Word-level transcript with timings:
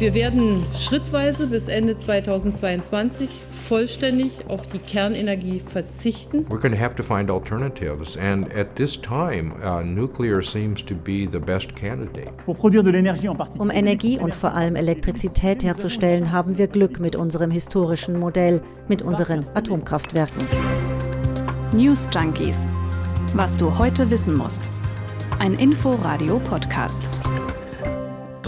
Wir 0.00 0.14
werden 0.14 0.64
schrittweise 0.74 1.46
bis 1.46 1.68
Ende 1.68 1.98
2022 1.98 3.28
vollständig 3.68 4.48
auf 4.48 4.66
die 4.66 4.78
Kernenergie 4.78 5.60
verzichten. 5.60 6.46
We're 6.48 6.58
going 6.58 6.72
to 6.72 6.80
have 6.80 6.94
to 6.94 7.02
find 7.02 7.30
alternatives, 7.30 8.16
and 8.16 8.50
at 8.56 8.74
this 8.76 8.98
time, 8.98 9.52
uh, 9.62 9.84
nuclear 9.84 10.42
seems 10.42 10.82
to 10.86 10.94
be 10.94 11.28
the 11.30 11.38
best 11.38 11.76
candidate. 11.76 12.32
Um 13.58 13.70
Energie 13.70 14.18
und 14.18 14.34
vor 14.34 14.54
allem 14.54 14.74
Elektrizität 14.74 15.64
herzustellen, 15.64 16.32
haben 16.32 16.56
wir 16.56 16.68
Glück 16.68 16.98
mit 16.98 17.14
unserem 17.14 17.50
historischen 17.50 18.18
Modell, 18.18 18.62
mit 18.88 19.02
unseren 19.02 19.44
Atomkraftwerken. 19.52 20.46
News 21.74 22.08
Junkies. 22.10 22.64
Was 23.34 23.54
du 23.58 23.76
heute 23.76 24.08
wissen 24.08 24.34
musst. 24.34 24.70
Ein 25.38 25.52
Info-Radio-Podcast. 25.52 27.02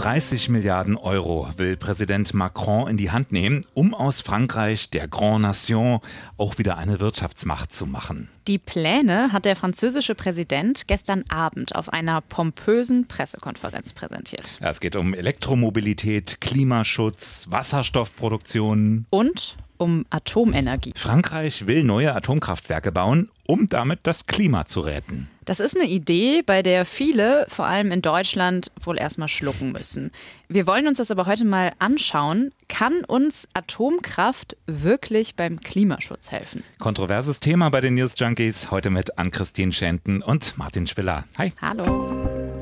30 0.03 0.49
Milliarden 0.49 0.97
Euro 0.97 1.47
will 1.55 1.77
Präsident 1.77 2.33
Macron 2.33 2.89
in 2.89 2.97
die 2.97 3.11
Hand 3.11 3.31
nehmen, 3.31 3.65
um 3.73 3.93
aus 3.93 4.19
Frankreich, 4.19 4.89
der 4.89 5.07
Grand 5.07 5.43
Nation, 5.43 6.01
auch 6.35 6.57
wieder 6.57 6.77
eine 6.77 6.99
Wirtschaftsmacht 6.99 7.71
zu 7.71 7.85
machen. 7.85 8.27
Die 8.49 8.57
Pläne 8.57 9.31
hat 9.31 9.45
der 9.45 9.55
französische 9.55 10.13
Präsident 10.13 10.89
gestern 10.89 11.23
Abend 11.29 11.77
auf 11.77 11.87
einer 11.87 12.19
pompösen 12.19 13.07
Pressekonferenz 13.07 13.93
präsentiert. 13.93 14.59
Ja, 14.61 14.71
es 14.71 14.81
geht 14.81 14.97
um 14.97 15.13
Elektromobilität, 15.13 16.41
Klimaschutz, 16.41 17.45
Wasserstoffproduktion 17.49 19.05
und 19.09 19.55
um 19.83 20.05
Atomenergie. 20.09 20.93
Frankreich 20.95 21.67
will 21.67 21.83
neue 21.83 22.15
Atomkraftwerke 22.15 22.91
bauen, 22.91 23.29
um 23.47 23.67
damit 23.67 23.99
das 24.03 24.25
Klima 24.25 24.65
zu 24.65 24.79
retten. 24.79 25.29
Das 25.45 25.59
ist 25.59 25.75
eine 25.75 25.87
Idee, 25.87 26.41
bei 26.41 26.63
der 26.63 26.85
viele, 26.85 27.45
vor 27.49 27.65
allem 27.65 27.91
in 27.91 28.01
Deutschland, 28.01 28.71
wohl 28.81 28.97
erstmal 28.97 29.27
schlucken 29.27 29.73
müssen. 29.73 30.11
Wir 30.47 30.65
wollen 30.65 30.87
uns 30.87 30.99
das 30.99 31.11
aber 31.11 31.25
heute 31.25 31.43
mal 31.43 31.73
anschauen. 31.79 32.53
Kann 32.69 33.03
uns 33.03 33.49
Atomkraft 33.53 34.55
wirklich 34.67 35.35
beim 35.35 35.59
Klimaschutz 35.59 36.31
helfen? 36.31 36.63
Kontroverses 36.79 37.41
Thema 37.41 37.69
bei 37.69 37.81
den 37.81 37.95
News 37.95 38.13
Junkies. 38.17 38.71
Heute 38.71 38.89
mit 38.89 39.17
Ann-Christine 39.17 39.73
Schenten 39.73 40.21
und 40.21 40.57
Martin 40.57 40.87
Spiller. 40.87 41.25
Hi. 41.37 41.51
Hallo. 41.61 42.52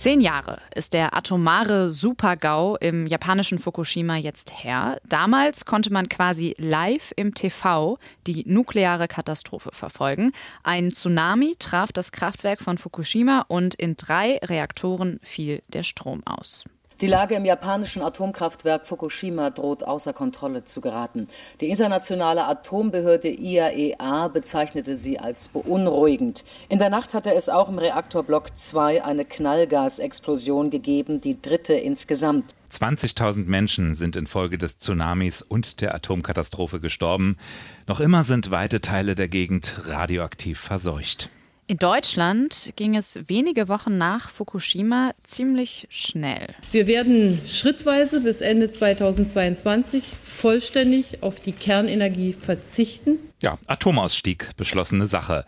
Zehn 0.00 0.22
Jahre 0.22 0.62
ist 0.74 0.94
der 0.94 1.14
atomare 1.14 1.90
Supergau 1.90 2.74
im 2.78 3.06
japanischen 3.06 3.58
Fukushima 3.58 4.16
jetzt 4.16 4.64
her. 4.64 4.98
Damals 5.06 5.66
konnte 5.66 5.92
man 5.92 6.08
quasi 6.08 6.54
live 6.56 7.12
im 7.16 7.34
TV 7.34 7.98
die 8.26 8.44
nukleare 8.46 9.08
Katastrophe 9.08 9.68
verfolgen. 9.74 10.32
Ein 10.62 10.88
Tsunami 10.90 11.54
traf 11.58 11.92
das 11.92 12.12
Kraftwerk 12.12 12.62
von 12.62 12.78
Fukushima 12.78 13.44
und 13.48 13.74
in 13.74 13.94
drei 13.98 14.38
Reaktoren 14.42 15.20
fiel 15.22 15.60
der 15.68 15.82
Strom 15.82 16.22
aus. 16.26 16.64
Die 17.00 17.06
Lage 17.06 17.34
im 17.34 17.46
japanischen 17.46 18.02
Atomkraftwerk 18.02 18.86
Fukushima 18.86 19.48
droht 19.48 19.84
außer 19.84 20.12
Kontrolle 20.12 20.66
zu 20.66 20.82
geraten. 20.82 21.28
Die 21.62 21.70
internationale 21.70 22.46
Atombehörde 22.46 23.30
IAEA 23.30 24.26
e 24.26 24.28
bezeichnete 24.28 24.96
sie 24.96 25.18
als 25.18 25.48
beunruhigend. 25.48 26.44
In 26.68 26.78
der 26.78 26.90
Nacht 26.90 27.14
hatte 27.14 27.34
es 27.34 27.48
auch 27.48 27.70
im 27.70 27.78
Reaktorblock 27.78 28.54
2 28.54 29.02
eine 29.02 29.24
Knallgasexplosion 29.24 30.68
gegeben, 30.68 31.22
die 31.22 31.40
dritte 31.40 31.72
insgesamt. 31.72 32.54
20.000 32.70 33.46
Menschen 33.46 33.94
sind 33.94 34.14
infolge 34.14 34.58
des 34.58 34.76
Tsunamis 34.76 35.40
und 35.40 35.80
der 35.80 35.94
Atomkatastrophe 35.94 36.80
gestorben. 36.80 37.38
Noch 37.86 38.00
immer 38.00 38.24
sind 38.24 38.50
weite 38.50 38.82
Teile 38.82 39.14
der 39.14 39.28
Gegend 39.28 39.86
radioaktiv 39.86 40.60
verseucht. 40.60 41.30
In 41.70 41.76
Deutschland 41.76 42.72
ging 42.74 42.96
es 42.96 43.20
wenige 43.28 43.68
Wochen 43.68 43.96
nach 43.96 44.30
Fukushima 44.30 45.12
ziemlich 45.22 45.86
schnell. 45.88 46.48
Wir 46.72 46.88
werden 46.88 47.40
schrittweise 47.46 48.22
bis 48.22 48.40
Ende 48.40 48.72
2022 48.72 50.02
vollständig 50.24 51.22
auf 51.22 51.38
die 51.38 51.52
Kernenergie 51.52 52.32
verzichten. 52.32 53.20
Ja, 53.40 53.56
Atomausstieg, 53.68 54.50
beschlossene 54.56 55.06
Sache. 55.06 55.44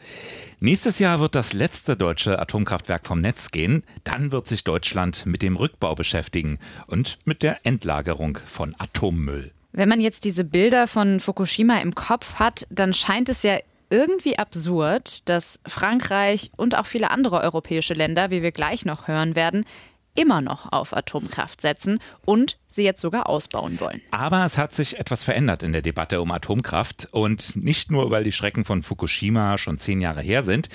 Nächstes 0.61 1.01
Jahr 1.01 1.19
wird 1.19 1.35
das 1.35 1.55
letzte 1.55 1.97
deutsche 1.97 2.39
Atomkraftwerk 2.39 3.05
vom 3.05 3.20
Netz 3.20 3.51
gehen. 3.51 3.83
Dann 4.05 4.30
wird 4.30 4.47
sich 4.47 4.63
Deutschland 4.63 5.27
mit 5.27 5.42
dem 5.42 5.57
Rückbau 5.57 5.97
beschäftigen 5.97 6.61
und 6.86 7.18
mit 7.24 7.42
der 7.42 7.67
Endlagerung 7.67 8.39
von 8.47 8.77
Atommüll. 8.79 9.51
Wenn 9.73 9.89
man 9.89 10.01
jetzt 10.01 10.24
diese 10.24 10.45
Bilder 10.45 10.86
von 10.86 11.18
Fukushima 11.18 11.79
im 11.79 11.97
Kopf 11.97 12.35
hat, 12.35 12.67
dann 12.70 12.95
scheint 12.95 13.29
es 13.29 13.42
ja 13.42 13.58
irgendwie 13.92 14.39
absurd, 14.39 15.29
dass 15.29 15.61
Frankreich 15.67 16.51
und 16.57 16.77
auch 16.77 16.86
viele 16.86 17.11
andere 17.11 17.41
europäische 17.41 17.92
Länder, 17.92 18.30
wie 18.30 18.42
wir 18.42 18.51
gleich 18.51 18.86
noch 18.86 19.07
hören 19.07 19.36
werden, 19.36 19.67
immer 20.14 20.41
noch 20.41 20.73
auf 20.73 20.95
Atomkraft 20.97 21.61
setzen 21.61 21.98
und 22.25 22.58
sie 22.69 22.85
jetzt 22.85 23.01
sogar 23.01 23.29
ausbauen 23.29 23.80
wollen. 23.80 24.01
Aber 24.11 24.45
es 24.45 24.58
hat 24.58 24.75
sich 24.75 24.98
etwas 24.98 25.25
verändert 25.25 25.63
in 25.63 25.73
der 25.73 25.83
Debatte 25.83 26.20
um 26.20 26.30
Atomkraft 26.30 27.08
und 27.13 27.57
nicht 27.57 27.91
nur, 27.91 28.11
weil 28.11 28.25
die 28.25 28.33
Schrecken 28.33 28.64
von 28.64 28.83
Fukushima 28.83 29.58
schon 29.58 29.79
zehn 29.79 30.01
Jahre 30.01 30.23
her 30.23 30.42
sind. 30.42 30.69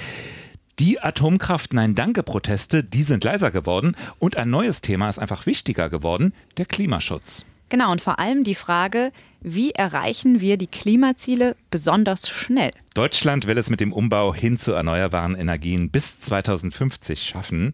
Die 0.79 0.99
Atomkraft 0.99 1.73
Nein 1.73 1.95
Danke 1.95 2.21
Proteste, 2.21 2.83
die 2.83 3.01
sind 3.01 3.23
leiser 3.23 3.49
geworden 3.49 3.95
und 4.19 4.37
ein 4.37 4.51
neues 4.51 4.81
Thema 4.81 5.09
ist 5.09 5.17
einfach 5.17 5.47
wichtiger 5.47 5.89
geworden, 5.89 6.33
der 6.57 6.67
Klimaschutz. 6.67 7.45
Genau, 7.69 7.91
und 7.91 7.99
vor 7.99 8.19
allem 8.19 8.43
die 8.43 8.55
Frage, 8.55 9.11
wie 9.41 9.71
erreichen 9.71 10.41
wir 10.41 10.57
die 10.57 10.67
Klimaziele 10.67 11.55
besonders 11.69 12.29
schnell? 12.29 12.71
Deutschland 12.93 13.47
will 13.47 13.57
es 13.57 13.69
mit 13.69 13.79
dem 13.79 13.93
Umbau 13.93 14.33
hin 14.33 14.57
zu 14.57 14.73
erneuerbaren 14.73 15.35
Energien 15.35 15.89
bis 15.89 16.19
2050 16.19 17.23
schaffen. 17.23 17.73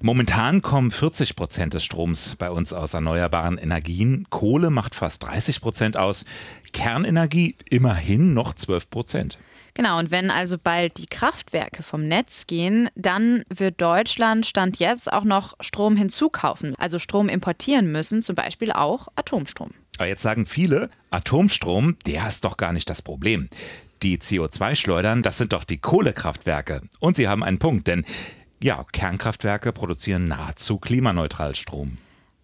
Momentan 0.00 0.62
kommen 0.62 0.90
40 0.90 1.36
Prozent 1.36 1.74
des 1.74 1.84
Stroms 1.84 2.34
bei 2.36 2.50
uns 2.50 2.72
aus 2.72 2.94
erneuerbaren 2.94 3.56
Energien. 3.56 4.26
Kohle 4.30 4.70
macht 4.70 4.94
fast 4.94 5.22
30 5.22 5.60
Prozent 5.60 5.96
aus. 5.96 6.24
Kernenergie 6.72 7.54
immerhin 7.70 8.34
noch 8.34 8.54
12 8.54 8.90
Prozent. 8.90 9.38
Genau, 9.74 9.98
und 9.98 10.10
wenn 10.10 10.30
also 10.30 10.58
bald 10.58 10.98
die 10.98 11.06
Kraftwerke 11.06 11.82
vom 11.82 12.06
Netz 12.06 12.46
gehen, 12.46 12.90
dann 12.94 13.44
wird 13.48 13.80
Deutschland 13.80 14.44
Stand 14.44 14.78
jetzt 14.78 15.10
auch 15.10 15.24
noch 15.24 15.54
Strom 15.60 15.96
hinzukaufen, 15.96 16.74
also 16.78 16.98
Strom 16.98 17.28
importieren 17.28 17.90
müssen, 17.90 18.22
zum 18.22 18.34
Beispiel 18.34 18.72
auch 18.72 19.08
Atomstrom. 19.14 19.70
Aber 19.98 20.08
jetzt 20.08 20.22
sagen 20.22 20.46
viele, 20.46 20.90
Atomstrom, 21.10 21.96
der 22.06 22.26
ist 22.26 22.44
doch 22.44 22.56
gar 22.56 22.72
nicht 22.72 22.88
das 22.88 23.02
Problem. 23.02 23.48
Die 24.02 24.18
CO2-Schleudern, 24.18 25.22
das 25.22 25.38
sind 25.38 25.52
doch 25.52 25.64
die 25.64 25.78
Kohlekraftwerke. 25.78 26.82
Und 26.98 27.16
sie 27.16 27.28
haben 27.28 27.44
einen 27.44 27.58
Punkt, 27.58 27.86
denn 27.86 28.04
ja, 28.62 28.84
Kernkraftwerke 28.92 29.72
produzieren 29.72 30.28
nahezu 30.28 30.78
klimaneutral 30.78 31.54
Strom. 31.54 31.98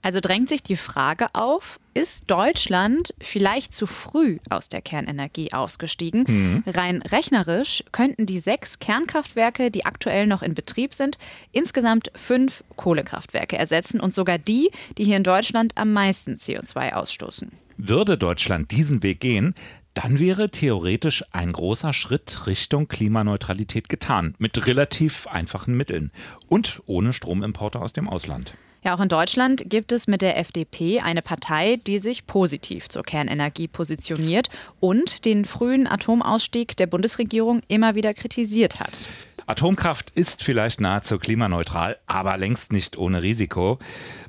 Also 0.08 0.20
drängt 0.20 0.48
sich 0.48 0.62
die 0.62 0.78
Frage 0.78 1.26
auf, 1.34 1.78
ist 1.92 2.30
Deutschland 2.30 3.12
vielleicht 3.20 3.74
zu 3.74 3.86
früh 3.86 4.38
aus 4.48 4.70
der 4.70 4.80
Kernenergie 4.80 5.52
ausgestiegen? 5.52 6.24
Mhm. 6.26 6.62
Rein 6.66 7.02
rechnerisch 7.02 7.84
könnten 7.92 8.24
die 8.24 8.41
sechs 8.41 8.78
Kernkraftwerke, 8.78 9.70
die 9.70 9.84
aktuell 9.84 10.26
noch 10.26 10.41
in 10.41 10.54
Betrieb 10.54 10.94
sind, 10.94 11.18
insgesamt 11.52 12.10
fünf 12.14 12.64
Kohlekraftwerke 12.76 13.58
ersetzen 13.58 14.00
und 14.00 14.14
sogar 14.14 14.38
die, 14.38 14.70
die 14.97 15.04
hier 15.04 15.18
in 15.18 15.24
Deutschland 15.24 15.74
am 15.76 15.92
meisten 15.92 16.36
CO2 16.36 16.94
ausstoßen. 16.94 17.52
Würde 17.76 18.16
Deutschland 18.16 18.70
diesen 18.70 19.02
Weg 19.02 19.20
gehen, 19.20 19.54
dann 19.92 20.18
wäre 20.18 20.48
theoretisch 20.48 21.22
ein 21.32 21.52
großer 21.52 21.92
Schritt 21.92 22.47
Richtung 22.47 22.88
Klimaneutralität 22.88 23.91
getan, 23.91 24.34
mit 24.38 24.66
relativ 24.66 25.26
einfachen 25.26 25.76
Mitteln 25.76 26.12
und 26.48 26.82
ohne 26.86 27.12
Stromimporte 27.12 27.78
aus 27.78 27.92
dem 27.92 28.08
Ausland. 28.08 28.54
Ja, 28.88 28.94
auch 28.94 29.00
in 29.00 29.10
Deutschland 29.10 29.65
gibt 29.69 29.93
es 29.93 30.06
mit 30.06 30.22
der 30.22 30.38
FDP 30.38 31.00
eine 31.00 31.21
Partei, 31.21 31.78
die 31.87 31.99
sich 31.99 32.26
positiv 32.26 32.88
zur 32.88 33.03
Kernenergie 33.03 33.69
positioniert 33.69 34.49
und 34.81 35.26
den 35.26 35.44
frühen 35.44 35.87
Atomausstieg 35.87 36.75
der 36.75 36.87
Bundesregierung 36.87 37.60
immer 37.69 37.97
wieder 37.97 38.15
kritisiert 38.15 38.81
hat. 38.81 39.06
Atomkraft 39.44 40.09
ist 40.15 40.43
vielleicht 40.43 40.81
nahezu 40.81 41.19
klimaneutral, 41.19 41.98
aber 42.06 42.38
längst 42.38 42.72
nicht 42.72 42.97
ohne 42.97 43.22
Risiko. 43.22 43.78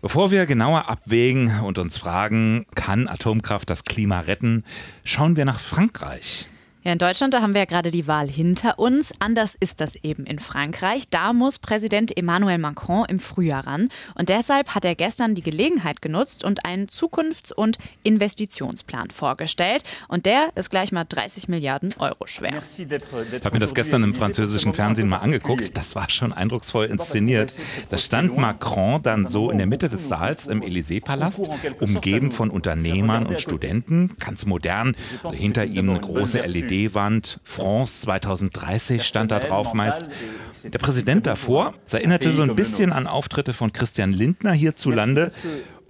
Bevor 0.02 0.30
wir 0.30 0.46
genauer 0.46 0.90
abwägen 0.90 1.62
und 1.62 1.78
uns 1.78 1.98
fragen, 1.98 2.66
kann 2.76 3.08
Atomkraft 3.08 3.70
das 3.70 3.86
Klima 3.86 4.20
retten, 4.20 4.66
schauen 5.06 5.38
wir 5.38 5.46
nach 5.46 5.62
Frankreich. 5.62 6.50
Ja, 6.82 6.94
in 6.94 6.98
Deutschland, 6.98 7.34
da 7.34 7.42
haben 7.42 7.54
wir 7.54 7.60
ja 7.60 7.66
gerade 7.66 7.92
die 7.92 8.08
Wahl 8.08 8.30
hinter 8.30 8.80
uns. 8.80 9.12
Anders 9.20 9.56
ist 9.60 9.82
das 9.82 9.98
eben 9.98 10.26
in 10.26 10.40
Frankreich. 10.40 11.10
Da 11.10 11.34
muss 11.34 11.60
Präsident 11.60 12.16
Emmanuel 12.16 12.58
Macron 12.58 13.04
im 13.10 13.20
Frühjahr 13.20 13.68
ran. 13.68 13.90
Und 14.16 14.30
deshalb 14.30 14.74
hat 14.74 14.86
er 14.86 14.96
gestern 14.96 15.36
die 15.36 15.42
Gelegenheit 15.42 16.02
genutzt 16.02 16.46
und 16.46 16.64
einen 16.66 16.88
Zukunfts- 16.88 17.52
und 17.52 17.78
Investitionsplan 18.04 19.10
vorgestellt. 19.10 19.84
Und 20.08 20.26
der 20.26 20.52
ist 20.56 20.70
gleich 20.70 20.94
mal 20.94 21.04
30 21.04 21.50
Milliarden 21.50 21.94
Euro 22.00 22.28
schwer. 22.28 22.64
Ich 22.78 23.46
habe 23.46 23.56
mir 23.56 23.60
das 23.60 23.76
gestern 23.76 24.04
im 24.04 24.16
französischen 24.16 24.74
Fernsehen 24.74 25.10
mal 25.10 25.18
angeguckt. 25.18 25.76
Das 25.76 25.98
war 25.98 26.10
schon 26.10 26.32
eindrucksvoll 26.32 26.86
inszeniert. 26.86 27.54
Da 27.90 27.98
stand 27.98 28.38
Macron 28.38 29.04
dann 29.04 29.28
so 29.28 29.52
in 29.52 29.58
der 29.58 29.68
Mitte 29.68 29.90
des 29.90 30.08
Saals 30.08 30.48
im 30.48 30.62
Élysée-Palast, 30.62 31.50
umgeben 31.82 32.32
von 32.32 32.50
Unternehmern 32.50 33.26
und 33.26 33.42
Studenten, 33.42 34.16
ganz 34.18 34.46
modern. 34.46 34.96
Hinter 35.34 35.66
ihm 35.66 35.90
eine 35.90 36.00
große 36.00 36.40
LED 36.40 36.69
LED-Wand, 36.70 37.40
France 37.44 38.02
2030 38.02 39.04
stand 39.04 39.32
da 39.32 39.40
drauf 39.40 39.74
meist. 39.74 40.10
Der 40.64 40.80
Präsident 40.80 41.26
davor, 41.26 41.74
erinnerte 41.92 42.32
so 42.32 42.44
ein 42.44 42.56
bisschen 42.56 42.92
an 42.92 43.08
Auftritte 43.08 43.54
von 43.54 43.74
Christian 43.74 44.14
Lindner 44.14 44.54
hierzulande. 44.54 45.32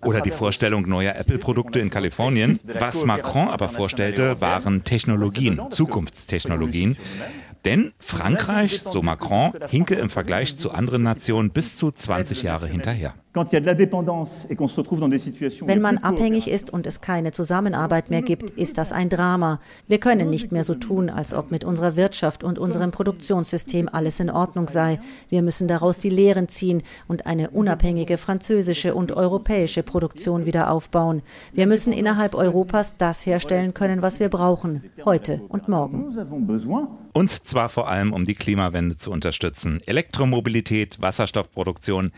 Oder 0.06 0.22
die 0.22 0.32
Vorstellung 0.32 0.88
neuer 0.88 1.16
Apple-Produkte 1.16 1.80
in 1.80 1.90
Kalifornien. 1.90 2.62
Was 2.64 3.04
Macron 3.04 3.50
aber 3.50 3.68
vorstellte, 3.68 4.40
waren 4.40 4.86
Technologien, 4.86 5.60
Zukunftstechnologien. 5.72 6.96
Denn 7.66 7.92
Frankreich, 8.00 8.82
so 8.82 9.02
Macron, 9.02 9.52
hinke 9.68 9.96
im 9.96 10.10
Vergleich 10.10 10.58
zu 10.58 10.72
anderen 10.72 11.04
Nationen 11.04 11.50
bis 11.50 11.76
zu 11.76 11.92
20 11.92 12.44
Jahre 12.44 12.68
hinterher. 12.68 13.14
Wenn 13.32 13.46
man 15.82 16.00
abhängig 16.00 16.50
ist 16.50 16.74
und 16.74 16.88
es 16.88 17.02
keine 17.02 17.32
Zusammenarbeit 17.32 18.10
mehr 18.10 18.24
gibt, 18.24 18.50
ist 18.52 18.80
das 18.80 18.92
ein 18.92 19.10
Drama. 19.10 19.60
Wir 19.88 20.00
können 20.00 20.32
nicht 20.32 20.52
mehr 20.52 20.64
so 20.64 20.74
tun, 20.74 21.12
als 21.12 21.36
ob 21.36 21.52
mit 21.52 21.64
unserer 21.64 21.96
Wirtschaft 21.96 22.44
und 22.44 22.58
unserem 22.58 22.90
Produktionssystem 22.90 23.88
alles 23.88 24.20
in 24.20 24.32
Ordnung 24.32 24.68
sei. 24.68 25.00
Wir 25.30 25.44
müssen 25.44 25.68
daraus 25.68 26.00
die 26.00 26.10
Lehren 26.10 26.50
ziehen 26.50 26.82
und 27.08 27.28
eine 27.28 27.52
unabhängige 27.52 28.18
französische 28.18 28.96
und 28.96 29.12
europäische 29.12 29.84
Produktion 29.84 30.48
wieder 30.48 30.72
aufbauen. 30.72 31.22
Wir 31.54 31.68
müssen 31.68 31.94
innerhalb 31.94 32.34
Europas 32.34 32.96
das 32.98 33.28
herstellen 33.28 33.76
können, 33.76 34.02
was 34.02 34.20
wir 34.20 34.30
brauchen, 34.30 34.86
heute 35.06 35.42
und 35.50 35.68
morgen. 35.68 36.04
Und 37.14 37.32
zwar 37.32 37.70
vor 37.70 37.88
allem, 37.88 38.14
um 38.14 38.26
die 38.26 38.36
Klimawende 38.36 38.96
zu 38.96 39.12
unterstützen. 39.12 39.82
Elektromobilität, 39.86 41.02
Wasserstoffproduktion, 41.02 42.12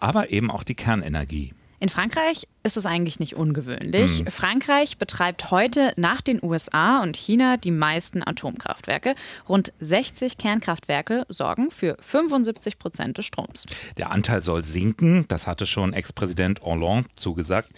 aber 0.00 0.30
eben 0.30 0.50
auch 0.50 0.64
die 0.64 0.74
Kernenergie. 0.74 1.52
In 1.82 1.88
Frankreich 1.88 2.46
ist 2.62 2.76
es 2.76 2.84
eigentlich 2.84 3.20
nicht 3.20 3.36
ungewöhnlich. 3.36 4.18
Hm. 4.18 4.26
Frankreich 4.26 4.98
betreibt 4.98 5.50
heute 5.50 5.94
nach 5.96 6.20
den 6.20 6.44
USA 6.44 7.02
und 7.02 7.16
China 7.16 7.56
die 7.56 7.70
meisten 7.70 8.22
Atomkraftwerke. 8.22 9.14
Rund 9.48 9.72
60 9.80 10.36
Kernkraftwerke 10.36 11.24
sorgen 11.30 11.70
für 11.70 11.96
75 12.02 12.78
Prozent 12.78 13.16
des 13.16 13.24
Stroms. 13.24 13.64
Der 13.96 14.10
Anteil 14.10 14.42
soll 14.42 14.62
sinken, 14.62 15.24
das 15.28 15.46
hatte 15.46 15.64
schon 15.64 15.94
Ex-Präsident 15.94 16.60
Hollande 16.60 17.08
zugesagt. 17.16 17.70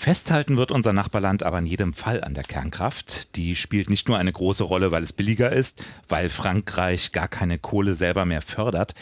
Festhalten 0.00 0.56
wird 0.56 0.70
unser 0.70 0.92
Nachbarland 0.92 1.42
aber 1.42 1.58
in 1.58 1.66
jedem 1.66 1.92
Fall 1.92 2.22
an 2.22 2.32
der 2.32 2.44
Kernkraft. 2.44 3.34
Die 3.34 3.56
spielt 3.56 3.90
nicht 3.90 4.06
nur 4.06 4.16
eine 4.16 4.32
große 4.32 4.62
Rolle, 4.62 4.92
weil 4.92 5.02
es 5.02 5.12
billiger 5.12 5.50
ist, 5.50 5.84
weil 6.08 6.28
Frankreich 6.28 7.10
gar 7.10 7.26
keine 7.26 7.58
Kohle 7.58 7.96
selber 7.96 8.24
mehr 8.24 8.40
fördert, 8.40 8.94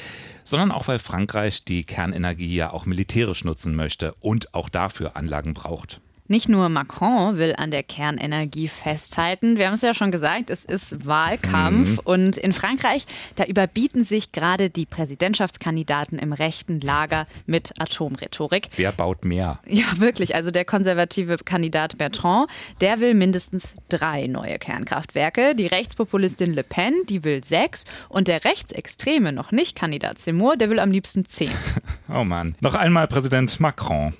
sondern 0.42 0.72
auch 0.72 0.88
weil 0.88 0.98
Frankreich 0.98 1.66
die 1.66 1.84
Kernenergie 1.84 2.56
ja 2.56 2.70
auch 2.72 2.86
militärisch 2.86 3.44
nutzen 3.44 3.74
möchte 3.76 4.14
und 4.20 4.54
auch 4.54 4.70
dafür 4.70 5.16
Anlagen 5.16 5.52
braucht. 5.52 6.00
Nicht 6.28 6.48
nur 6.48 6.68
Macron 6.68 7.38
will 7.38 7.54
an 7.56 7.70
der 7.70 7.82
Kernenergie 7.82 8.68
festhalten. 8.68 9.58
Wir 9.58 9.66
haben 9.66 9.74
es 9.74 9.82
ja 9.82 9.94
schon 9.94 10.10
gesagt, 10.10 10.50
es 10.50 10.64
ist 10.64 11.06
Wahlkampf. 11.06 11.90
Mhm. 11.90 11.98
Und 12.04 12.38
in 12.38 12.52
Frankreich, 12.52 13.06
da 13.36 13.44
überbieten 13.44 14.04
sich 14.04 14.32
gerade 14.32 14.70
die 14.70 14.86
Präsidentschaftskandidaten 14.86 16.18
im 16.18 16.32
rechten 16.32 16.80
Lager 16.80 17.26
mit 17.46 17.72
Atomrhetorik. 17.78 18.68
Wer 18.76 18.92
baut 18.92 19.24
mehr? 19.24 19.60
Ja, 19.66 19.84
wirklich. 19.98 20.34
Also 20.34 20.50
der 20.50 20.64
konservative 20.64 21.36
Kandidat 21.38 21.98
Bertrand, 21.98 22.50
der 22.80 23.00
will 23.00 23.14
mindestens 23.14 23.74
drei 23.88 24.26
neue 24.26 24.58
Kernkraftwerke. 24.58 25.54
Die 25.54 25.66
Rechtspopulistin 25.66 26.52
Le 26.52 26.62
Pen, 26.62 26.94
die 27.08 27.24
will 27.24 27.44
sechs. 27.44 27.84
Und 28.08 28.28
der 28.28 28.44
rechtsextreme, 28.44 29.32
noch 29.32 29.52
nicht 29.52 29.76
Kandidat 29.76 30.18
Seymour, 30.18 30.56
der 30.56 30.70
will 30.70 30.78
am 30.78 30.90
liebsten 30.90 31.24
zehn. 31.24 31.50
oh 32.08 32.24
Mann. 32.24 32.54
Noch 32.60 32.74
einmal 32.74 33.06
Präsident 33.06 33.58
Macron. 33.60 34.14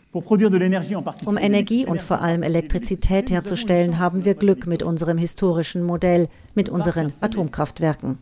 Um 1.24 1.36
Energie 1.36 1.84
und 1.84 1.95
vor 2.00 2.20
allem 2.20 2.42
Elektrizität 2.42 3.30
herzustellen, 3.30 3.98
haben 3.98 4.24
wir 4.24 4.34
Glück 4.34 4.66
mit 4.66 4.82
unserem 4.82 5.18
historischen 5.18 5.82
Modell, 5.82 6.28
mit 6.54 6.68
unseren 6.68 7.12
Atomkraftwerken. 7.20 8.18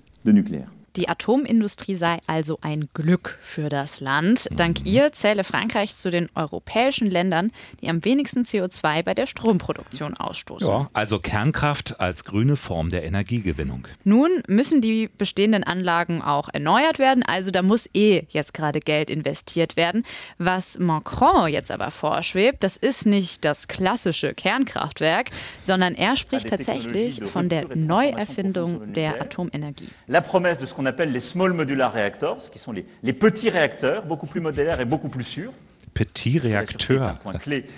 Die 0.96 1.08
Atomindustrie 1.08 1.96
sei 1.96 2.20
also 2.28 2.58
ein 2.60 2.88
Glück 2.94 3.36
für 3.42 3.68
das 3.68 4.00
Land. 4.00 4.48
Dank 4.52 4.80
mhm. 4.80 4.86
ihr 4.86 5.12
zähle 5.12 5.42
Frankreich 5.42 5.96
zu 5.96 6.12
den 6.12 6.28
europäischen 6.36 7.10
Ländern, 7.10 7.50
die 7.80 7.88
am 7.88 8.04
wenigsten 8.04 8.42
CO2 8.42 9.02
bei 9.02 9.12
der 9.12 9.26
Stromproduktion 9.26 10.16
ausstoßen. 10.16 10.68
Ja, 10.68 10.88
also 10.92 11.18
Kernkraft 11.18 11.98
als 11.98 12.24
grüne 12.24 12.56
Form 12.56 12.90
der 12.90 13.02
Energiegewinnung. 13.02 13.88
Nun 14.04 14.30
müssen 14.46 14.80
die 14.80 15.10
bestehenden 15.18 15.64
Anlagen 15.64 16.22
auch 16.22 16.48
erneuert 16.52 17.00
werden, 17.00 17.24
also 17.24 17.50
da 17.50 17.62
muss 17.62 17.90
eh 17.92 18.26
jetzt 18.28 18.54
gerade 18.54 18.78
Geld 18.78 19.10
investiert 19.10 19.76
werden. 19.76 20.04
Was 20.38 20.78
Macron 20.78 21.48
jetzt 21.48 21.72
aber 21.72 21.90
vorschwebt, 21.90 22.62
das 22.62 22.76
ist 22.76 23.04
nicht 23.04 23.44
das 23.44 23.66
klassische 23.66 24.32
Kernkraftwerk, 24.32 25.30
sondern 25.60 25.96
er 25.96 26.16
spricht 26.16 26.48
tatsächlich 26.48 27.20
von 27.24 27.48
der 27.48 27.74
Neuerfindung 27.74 28.92
der 28.92 29.20
Atomenergie. 29.20 29.88
La 30.06 30.20
promesse 30.20 30.58
de 30.58 30.68
ce 30.68 30.74
qu'on 30.84 30.90
appelle 30.90 31.12
les 31.12 31.20
small 31.20 31.52
modular 31.52 31.92
reactors, 31.92 32.50
qui 32.50 32.58
sont 32.58 32.72
les, 32.72 32.84
les 33.02 33.12
petits 33.12 33.50
réacteurs, 33.50 34.04
beaucoup 34.04 34.26
plus 34.26 34.40
modulaires 34.40 34.80
et 34.80 34.84
beaucoup 34.84 35.08
plus 35.08 35.24
sûrs. 35.24 35.52
Petit 35.94 36.38
Reakteur. 36.38 37.18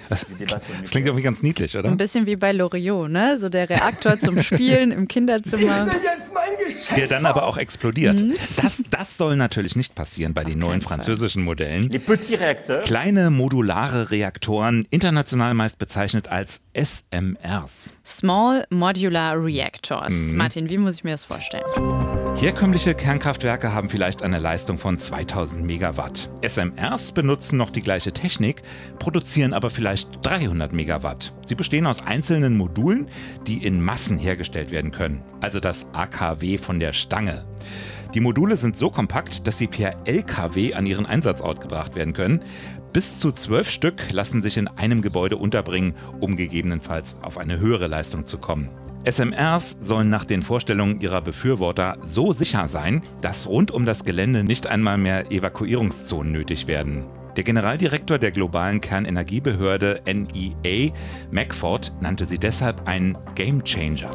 Das, 0.08 0.26
das 0.49 0.91
klingt 0.91 1.06
irgendwie 1.06 1.23
ganz 1.23 1.43
niedlich, 1.43 1.76
oder? 1.76 1.91
Ein 1.91 1.99
bisschen 1.99 2.26
wie 2.26 2.37
bei 2.37 2.53
Loriot, 2.53 3.11
ne? 3.11 3.38
So 3.38 3.50
der 3.50 3.69
Reaktor 3.69 4.19
zum 4.19 4.43
Spielen 4.43 4.91
im 4.91 5.06
Kinderzimmer. 5.06 5.87
Der 6.97 7.08
dann 7.08 7.26
aber 7.26 7.44
auch 7.44 7.58
explodiert. 7.58 8.23
Mhm. 8.23 8.35
Das, 8.62 8.82
das 8.91 9.19
soll 9.19 9.37
natürlich 9.37 9.76
nicht 9.76 9.94
passieren 9.94 10.32
bei 10.32 10.44
den 10.44 10.58
neuen 10.58 10.81
französischen 10.81 11.44
Modellen. 11.44 11.91
Kleine 12.85 13.31
modulare 13.31 14.11
Reaktoren, 14.11 14.87
international 14.91 15.53
meist 15.53 15.79
bezeichnet 15.79 16.29
als 16.29 16.62
SMRs. 16.75 17.93
Small 18.05 18.67
Modular 18.70 19.37
Reactors. 19.37 20.14
Mhm. 20.14 20.37
Martin, 20.38 20.70
wie 20.70 20.79
muss 20.79 20.97
ich 20.97 21.05
mir 21.05 21.11
das 21.11 21.25
vorstellen? 21.25 21.64
Herkömmliche 22.38 22.94
Kernkraftwerke 22.94 23.72
haben 23.72 23.88
vielleicht 23.88 24.22
eine 24.22 24.38
Leistung 24.38 24.76
von 24.76 24.98
2000 24.98 25.64
Megawatt. 25.64 26.28
SMRs 26.46 27.12
benutzen 27.12 27.56
noch 27.56 27.70
die 27.70 27.80
gleiche 27.80 28.12
Technik, 28.12 28.62
produzieren 28.98 29.54
aber 29.54 29.70
vielleicht 29.70 30.18
300 30.20 30.70
Megawatt. 30.74 31.32
Sie 31.46 31.54
bestehen 31.54 31.86
aus 31.86 32.04
einzelnen 32.04 32.58
Modulen, 32.58 33.08
die 33.46 33.66
in 33.66 33.80
Massen 33.80 34.18
hergestellt 34.18 34.70
werden 34.70 34.90
können, 34.90 35.22
also 35.40 35.60
das 35.60 35.86
AKW 35.94 36.58
von 36.58 36.78
der 36.78 36.92
Stange. 36.92 37.46
Die 38.12 38.20
Module 38.20 38.56
sind 38.56 38.76
so 38.76 38.90
kompakt, 38.90 39.46
dass 39.46 39.56
sie 39.56 39.66
per 39.66 40.06
LKW 40.06 40.74
an 40.74 40.84
ihren 40.84 41.06
Einsatzort 41.06 41.62
gebracht 41.62 41.94
werden 41.94 42.12
können. 42.12 42.42
Bis 42.92 43.18
zu 43.18 43.32
zwölf 43.32 43.70
Stück 43.70 44.12
lassen 44.12 44.42
sich 44.42 44.58
in 44.58 44.68
einem 44.68 45.00
Gebäude 45.00 45.38
unterbringen, 45.38 45.94
um 46.20 46.36
gegebenenfalls 46.36 47.16
auf 47.22 47.38
eine 47.38 47.60
höhere 47.60 47.86
Leistung 47.86 48.26
zu 48.26 48.36
kommen. 48.36 48.76
SMRs 49.08 49.76
sollen 49.81 50.11
nach 50.11 50.25
den 50.25 50.43
Vorstellungen 50.43 51.00
ihrer 51.00 51.20
Befürworter 51.20 51.97
so 52.03 52.32
sicher 52.32 52.67
sein, 52.67 53.03
dass 53.20 53.47
rund 53.47 53.70
um 53.70 53.87
das 53.87 54.05
Gelände 54.05 54.43
nicht 54.43 54.67
einmal 54.67 54.99
mehr 54.99 55.31
Evakuierungszonen 55.31 56.32
nötig 56.32 56.67
werden. 56.67 57.08
Der 57.37 57.44
Generaldirektor 57.44 58.19
der 58.19 58.32
globalen 58.32 58.81
Kernenergiebehörde 58.81 60.00
NEA, 60.06 60.93
McFord, 61.31 61.93
nannte 62.00 62.25
sie 62.25 62.38
deshalb 62.38 62.89
einen 62.89 63.17
Gamechanger. 63.36 64.10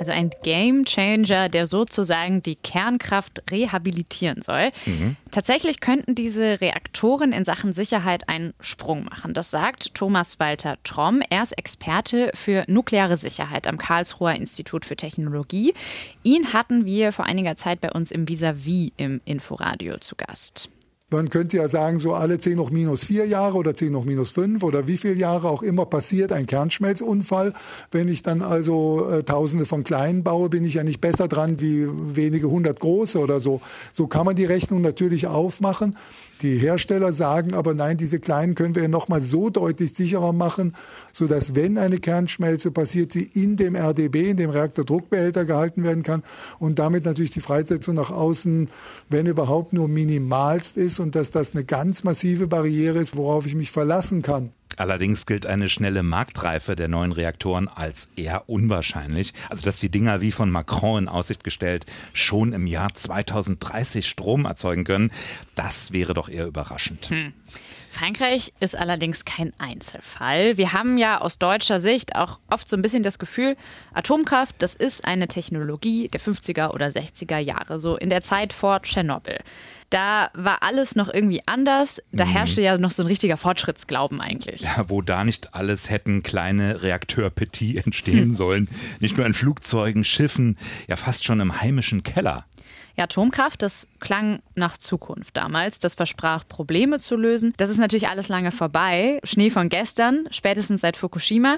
Also 0.00 0.12
ein 0.12 0.30
Game 0.42 0.86
Changer, 0.86 1.50
der 1.50 1.66
sozusagen 1.66 2.40
die 2.40 2.56
Kernkraft 2.56 3.42
rehabilitieren 3.50 4.40
soll. 4.40 4.70
Mhm. 4.86 5.16
Tatsächlich 5.30 5.80
könnten 5.80 6.14
diese 6.14 6.62
Reaktoren 6.62 7.32
in 7.32 7.44
Sachen 7.44 7.74
Sicherheit 7.74 8.26
einen 8.26 8.54
Sprung 8.60 9.04
machen. 9.04 9.34
Das 9.34 9.50
sagt 9.50 9.94
Thomas 9.94 10.40
Walter 10.40 10.78
Tromm. 10.84 11.20
Er 11.28 11.42
ist 11.42 11.52
Experte 11.52 12.30
für 12.34 12.64
nukleare 12.66 13.18
Sicherheit 13.18 13.66
am 13.66 13.76
Karlsruher 13.76 14.34
Institut 14.34 14.86
für 14.86 14.96
Technologie. 14.96 15.74
Ihn 16.22 16.54
hatten 16.54 16.86
wir 16.86 17.12
vor 17.12 17.26
einiger 17.26 17.56
Zeit 17.56 17.82
bei 17.82 17.92
uns 17.92 18.10
im 18.10 18.26
Vis-a-vis 18.26 18.88
-vis 18.88 18.92
im 18.96 19.20
Inforadio 19.26 19.98
zu 19.98 20.16
Gast. 20.16 20.70
Man 21.10 21.28
könnte 21.28 21.56
ja 21.56 21.66
sagen, 21.66 21.98
so 21.98 22.14
alle 22.14 22.38
10 22.38 22.58
hoch 22.60 22.70
minus 22.70 23.04
4 23.04 23.26
Jahre 23.26 23.56
oder 23.56 23.74
10 23.74 23.96
hoch 23.96 24.04
minus 24.04 24.30
5 24.30 24.62
oder 24.62 24.86
wie 24.86 24.96
viele 24.96 25.14
Jahre 25.14 25.48
auch 25.48 25.62
immer 25.62 25.84
passiert 25.84 26.30
ein 26.30 26.46
Kernschmelzunfall. 26.46 27.52
Wenn 27.90 28.08
ich 28.08 28.22
dann 28.22 28.42
also 28.42 29.08
äh, 29.10 29.24
Tausende 29.24 29.66
von 29.66 29.82
kleinen 29.82 30.22
baue, 30.22 30.48
bin 30.48 30.64
ich 30.64 30.74
ja 30.74 30.84
nicht 30.84 31.00
besser 31.00 31.26
dran 31.26 31.60
wie 31.60 31.86
wenige 31.88 32.48
hundert 32.48 32.78
große 32.78 33.18
oder 33.18 33.40
so. 33.40 33.60
So 33.92 34.06
kann 34.06 34.24
man 34.24 34.36
die 34.36 34.44
Rechnung 34.44 34.82
natürlich 34.82 35.26
aufmachen. 35.26 35.96
Die 36.42 36.56
Hersteller 36.56 37.12
sagen 37.12 37.52
aber, 37.52 37.74
nein, 37.74 37.98
diese 37.98 38.18
kleinen 38.18 38.54
können 38.54 38.74
wir 38.74 38.88
noch 38.88 39.08
mal 39.08 39.20
so 39.20 39.50
deutlich 39.50 39.92
sicherer 39.92 40.32
machen, 40.32 40.74
so 41.12 41.26
dass 41.26 41.54
wenn 41.54 41.76
eine 41.76 41.98
Kernschmelze 41.98 42.70
passiert, 42.70 43.12
sie 43.12 43.24
in 43.34 43.56
dem 43.56 43.76
RDB, 43.76 44.30
in 44.30 44.38
dem 44.38 44.48
Reaktordruckbehälter 44.48 45.44
gehalten 45.44 45.82
werden 45.82 46.02
kann 46.02 46.22
und 46.58 46.78
damit 46.78 47.04
natürlich 47.04 47.30
die 47.30 47.40
Freisetzung 47.40 47.94
nach 47.94 48.10
außen, 48.10 48.70
wenn 49.10 49.26
überhaupt 49.26 49.74
nur 49.74 49.86
minimalst 49.86 50.78
ist 50.78 50.98
und 50.98 51.14
dass 51.14 51.30
das 51.30 51.54
eine 51.54 51.64
ganz 51.64 52.04
massive 52.04 52.46
Barriere 52.46 53.00
ist, 53.00 53.16
worauf 53.16 53.46
ich 53.46 53.54
mich 53.54 53.70
verlassen 53.70 54.22
kann. 54.22 54.52
Allerdings 54.80 55.26
gilt 55.26 55.44
eine 55.44 55.68
schnelle 55.68 56.02
Marktreife 56.02 56.74
der 56.74 56.88
neuen 56.88 57.12
Reaktoren 57.12 57.68
als 57.68 58.08
eher 58.16 58.48
unwahrscheinlich. 58.48 59.34
Also, 59.50 59.62
dass 59.62 59.78
die 59.78 59.90
Dinger 59.90 60.22
wie 60.22 60.32
von 60.32 60.50
Macron 60.50 61.02
in 61.02 61.08
Aussicht 61.08 61.44
gestellt 61.44 61.84
schon 62.14 62.54
im 62.54 62.66
Jahr 62.66 62.94
2030 62.94 64.08
Strom 64.08 64.46
erzeugen 64.46 64.84
können, 64.84 65.10
das 65.54 65.92
wäre 65.92 66.14
doch 66.14 66.30
eher 66.30 66.46
überraschend. 66.46 67.10
Hm. 67.10 67.34
Frankreich 67.90 68.52
ist 68.60 68.78
allerdings 68.78 69.24
kein 69.24 69.52
Einzelfall. 69.58 70.56
Wir 70.56 70.72
haben 70.72 70.96
ja 70.96 71.20
aus 71.20 71.38
deutscher 71.38 71.80
Sicht 71.80 72.14
auch 72.14 72.38
oft 72.48 72.68
so 72.68 72.76
ein 72.76 72.82
bisschen 72.82 73.02
das 73.02 73.18
Gefühl, 73.18 73.56
Atomkraft, 73.92 74.54
das 74.58 74.76
ist 74.76 75.04
eine 75.04 75.26
Technologie 75.26 76.06
der 76.08 76.20
50er 76.20 76.72
oder 76.72 76.86
60er 76.86 77.38
Jahre, 77.38 77.80
so 77.80 77.96
in 77.96 78.08
der 78.08 78.22
Zeit 78.22 78.52
vor 78.52 78.80
Tschernobyl. 78.82 79.38
Da 79.90 80.30
war 80.34 80.62
alles 80.62 80.94
noch 80.94 81.12
irgendwie 81.12 81.42
anders. 81.46 82.00
Da 82.12 82.24
mhm. 82.24 82.30
herrschte 82.30 82.62
ja 82.62 82.78
noch 82.78 82.92
so 82.92 83.02
ein 83.02 83.08
richtiger 83.08 83.36
Fortschrittsglauben 83.36 84.20
eigentlich. 84.20 84.60
Ja, 84.60 84.88
wo 84.88 85.02
da 85.02 85.24
nicht 85.24 85.52
alles 85.54 85.90
hätten 85.90 86.22
kleine 86.22 86.82
Reakteur-Petit 86.84 87.84
entstehen 87.84 88.32
sollen. 88.34 88.68
Nicht 89.00 89.16
nur 89.16 89.26
in 89.26 89.34
Flugzeugen, 89.34 90.04
Schiffen, 90.04 90.56
ja 90.86 90.94
fast 90.94 91.24
schon 91.24 91.40
im 91.40 91.60
heimischen 91.60 92.04
Keller. 92.04 92.46
Ja, 93.00 93.04
Atomkraft, 93.04 93.62
das 93.62 93.88
klang 93.98 94.42
nach 94.54 94.76
Zukunft 94.76 95.34
damals. 95.34 95.78
Das 95.78 95.94
versprach, 95.94 96.46
Probleme 96.46 97.00
zu 97.00 97.16
lösen. 97.16 97.54
Das 97.56 97.70
ist 97.70 97.78
natürlich 97.78 98.10
alles 98.10 98.28
lange 98.28 98.52
vorbei. 98.52 99.20
Schnee 99.24 99.48
von 99.48 99.70
gestern, 99.70 100.28
spätestens 100.30 100.82
seit 100.82 100.98
Fukushima. 100.98 101.56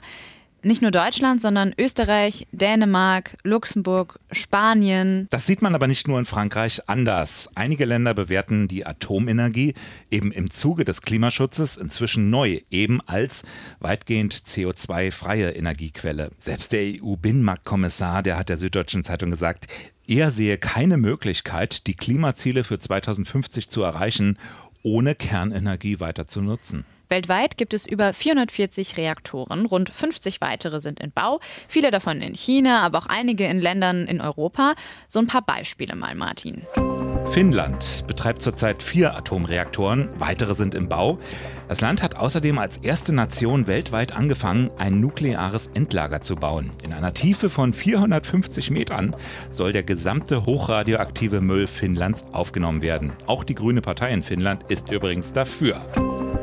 Nicht 0.65 0.81
nur 0.81 0.93
Deutschland, 0.93 1.41
sondern 1.41 1.75
Österreich, 1.77 2.47
Dänemark, 2.53 3.37
Luxemburg, 3.43 4.21
Spanien. 4.31 5.27
Das 5.31 5.45
sieht 5.45 5.61
man 5.61 5.75
aber 5.75 5.89
nicht 5.89 6.07
nur 6.07 6.21
in 6.21 6.25
Frankreich 6.25 6.89
anders. 6.89 7.51
Einige 7.57 7.85
Länder 7.85 8.15
bewerten 8.15 8.69
die 8.69 8.87
Atomenergie 8.87 9.75
eben 10.11 10.31
im 10.31 10.53
Zuge 10.53 10.85
des 10.85 11.03
Klimaschutzes 11.03 11.77
inzwischen 11.77 12.31
neu, 12.31 12.61
eben 12.71 13.01
als 13.01 13.45
weitgehend 13.81 14.35
CO2-freie 14.35 15.51
Energiequelle. 15.51 16.31
Selbst 16.39 16.71
der 16.71 16.83
EU-Binnenmarktkommissar, 17.03 18.23
der 18.23 18.39
hat 18.39 18.49
der 18.49 18.57
Süddeutschen 18.57 19.03
Zeitung 19.03 19.31
gesagt, 19.31 19.67
er 20.07 20.31
sehe 20.31 20.59
keine 20.59 20.97
Möglichkeit, 20.97 21.89
die 21.89 21.95
Klimaziele 21.95 22.63
für 22.63 22.79
2050 22.79 23.69
zu 23.69 23.83
erreichen, 23.83 24.39
ohne 24.85 25.17
Kernenergie 25.17 25.99
weiter 25.99 26.29
zu 26.29 26.41
nutzen. 26.41 26.85
Weltweit 27.13 27.59
gibt 27.59 27.75
es 27.75 27.87
über 27.87 28.15
440 28.15 28.97
Reaktoren, 28.97 29.67
rund 29.67 29.91
50 29.91 30.41
weitere 30.41 30.81
sind 30.81 30.99
in 30.99 31.13
Bau, 31.13 31.41
viele 31.69 31.91
davon 31.91 32.23
in 32.23 32.33
China, 32.33 32.81
aber 32.81 33.01
auch 33.01 33.07
einige 33.07 33.45
in 33.45 33.61
Ländern 33.61 34.07
in 34.07 34.23
Europa. 34.23 34.73
So 35.09 35.19
ein 35.19 35.27
paar 35.27 35.43
Beispiele 35.43 35.95
mal, 35.95 36.15
Martin. 36.15 36.63
Finnland 37.31 38.05
betreibt 38.07 38.41
zurzeit 38.41 38.83
vier 38.83 39.15
Atomreaktoren, 39.15 40.09
weitere 40.17 40.55
sind 40.55 40.75
im 40.75 40.89
Bau. 40.89 41.19
Das 41.69 41.83
Land 41.83 42.03
hat 42.03 42.17
außerdem 42.17 42.57
als 42.57 42.79
erste 42.79 43.15
Nation 43.15 43.67
weltweit 43.67 44.13
angefangen, 44.13 44.71
ein 44.79 45.01
nukleares 45.01 45.67
Endlager 45.67 46.23
zu 46.23 46.37
bauen. 46.37 46.73
In 46.83 46.95
einer 46.95 47.13
Tiefe 47.13 47.51
von 47.51 47.75
450 47.75 48.71
Metern 48.71 49.15
soll 49.51 49.75
der 49.75 49.83
gesamte 49.83 50.47
hochradioaktive 50.47 51.43
Müll 51.43 51.67
Finnlands 51.67 52.25
aufgenommen 52.33 52.81
werden. 52.81 53.13
Auch 53.27 53.45
die 53.45 53.55
Grüne 53.55 53.83
Partei 53.83 54.15
in 54.15 54.23
Finnland 54.23 54.63
ist 54.71 54.91
übrigens 54.91 55.35
dafür. 55.35 55.77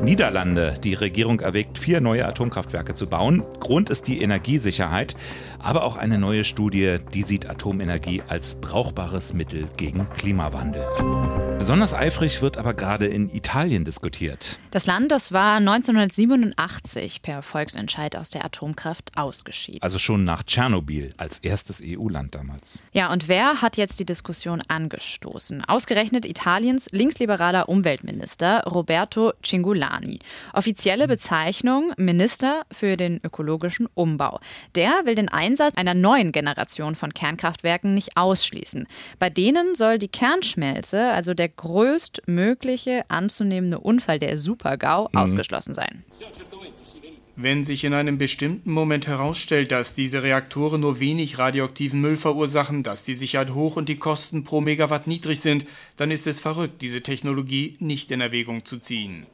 Niederlande. 0.02 0.74
Die 0.82 0.94
Regierung 0.94 1.40
erwägt, 1.40 1.78
vier 1.78 2.00
neue 2.00 2.26
Atomkraftwerke 2.26 2.94
zu 2.94 3.06
bauen. 3.06 3.42
Grund 3.60 3.90
ist 3.90 4.08
die 4.08 4.22
Energiesicherheit, 4.22 5.14
aber 5.58 5.84
auch 5.84 5.96
eine 5.96 6.18
neue 6.18 6.44
Studie, 6.44 6.96
die 7.12 7.22
sieht 7.22 7.48
Atomenergie 7.48 8.22
als 8.28 8.54
brauchbares 8.54 9.34
Mittel 9.34 9.68
gegen 9.76 10.08
Klimawandel. 10.16 10.84
Besonders 11.60 11.92
eifrig 11.92 12.40
wird 12.40 12.56
aber 12.56 12.72
gerade 12.72 13.04
in 13.04 13.28
Italien 13.28 13.84
diskutiert. 13.84 14.58
Das 14.70 14.86
Land, 14.86 15.12
das 15.12 15.30
war 15.30 15.56
1987 15.56 17.20
per 17.20 17.42
Volksentscheid 17.42 18.16
aus 18.16 18.30
der 18.30 18.46
Atomkraft 18.46 19.12
ausgeschieden. 19.14 19.82
Also 19.82 19.98
schon 19.98 20.24
nach 20.24 20.42
Tschernobyl 20.42 21.10
als 21.18 21.38
erstes 21.40 21.82
EU-Land 21.84 22.34
damals. 22.34 22.82
Ja, 22.92 23.12
und 23.12 23.28
wer 23.28 23.60
hat 23.60 23.76
jetzt 23.76 24.00
die 24.00 24.06
Diskussion 24.06 24.62
angestoßen? 24.68 25.62
Ausgerechnet 25.66 26.24
Italiens 26.24 26.88
linksliberaler 26.92 27.68
Umweltminister 27.68 28.62
Roberto 28.64 29.34
Cingolani. 29.44 30.18
Offizielle 30.54 31.08
Bezeichnung 31.08 31.92
Minister 31.98 32.62
für 32.72 32.96
den 32.96 33.20
ökologischen 33.22 33.86
Umbau. 33.92 34.40
Der 34.76 35.02
will 35.04 35.14
den 35.14 35.28
Einsatz 35.28 35.76
einer 35.76 35.92
neuen 35.92 36.32
Generation 36.32 36.94
von 36.94 37.12
Kernkraftwerken 37.12 37.92
nicht 37.92 38.16
ausschließen. 38.16 38.86
Bei 39.18 39.28
denen 39.28 39.74
soll 39.74 39.98
die 39.98 40.08
Kernschmelze, 40.08 41.12
also 41.12 41.34
der 41.34 41.49
größtmögliche 41.56 43.04
anzunehmende 43.08 43.78
Unfall 43.78 44.18
der 44.18 44.38
Super-GAU 44.38 45.08
mhm. 45.12 45.18
ausgeschlossen 45.18 45.74
sein. 45.74 46.04
Wenn 47.42 47.64
sich 47.64 47.84
in 47.84 47.94
einem 47.94 48.18
bestimmten 48.18 48.70
Moment 48.70 49.06
herausstellt, 49.06 49.72
dass 49.72 49.94
diese 49.94 50.22
Reaktoren 50.22 50.82
nur 50.82 51.00
wenig 51.00 51.38
radioaktiven 51.38 52.00
Müll 52.00 52.16
verursachen, 52.16 52.82
dass 52.82 53.04
die 53.04 53.14
Sicherheit 53.14 53.54
hoch 53.54 53.76
und 53.76 53.88
die 53.88 53.96
Kosten 53.96 54.44
pro 54.44 54.60
Megawatt 54.60 55.06
niedrig 55.06 55.40
sind, 55.40 55.64
dann 55.96 56.10
ist 56.10 56.26
es 56.26 56.38
verrückt, 56.38 56.82
diese 56.82 57.02
Technologie 57.02 57.76
nicht 57.78 58.10
in 58.10 58.20
Erwägung 58.20 58.66
zu 58.66 58.78
ziehen. 58.78 59.26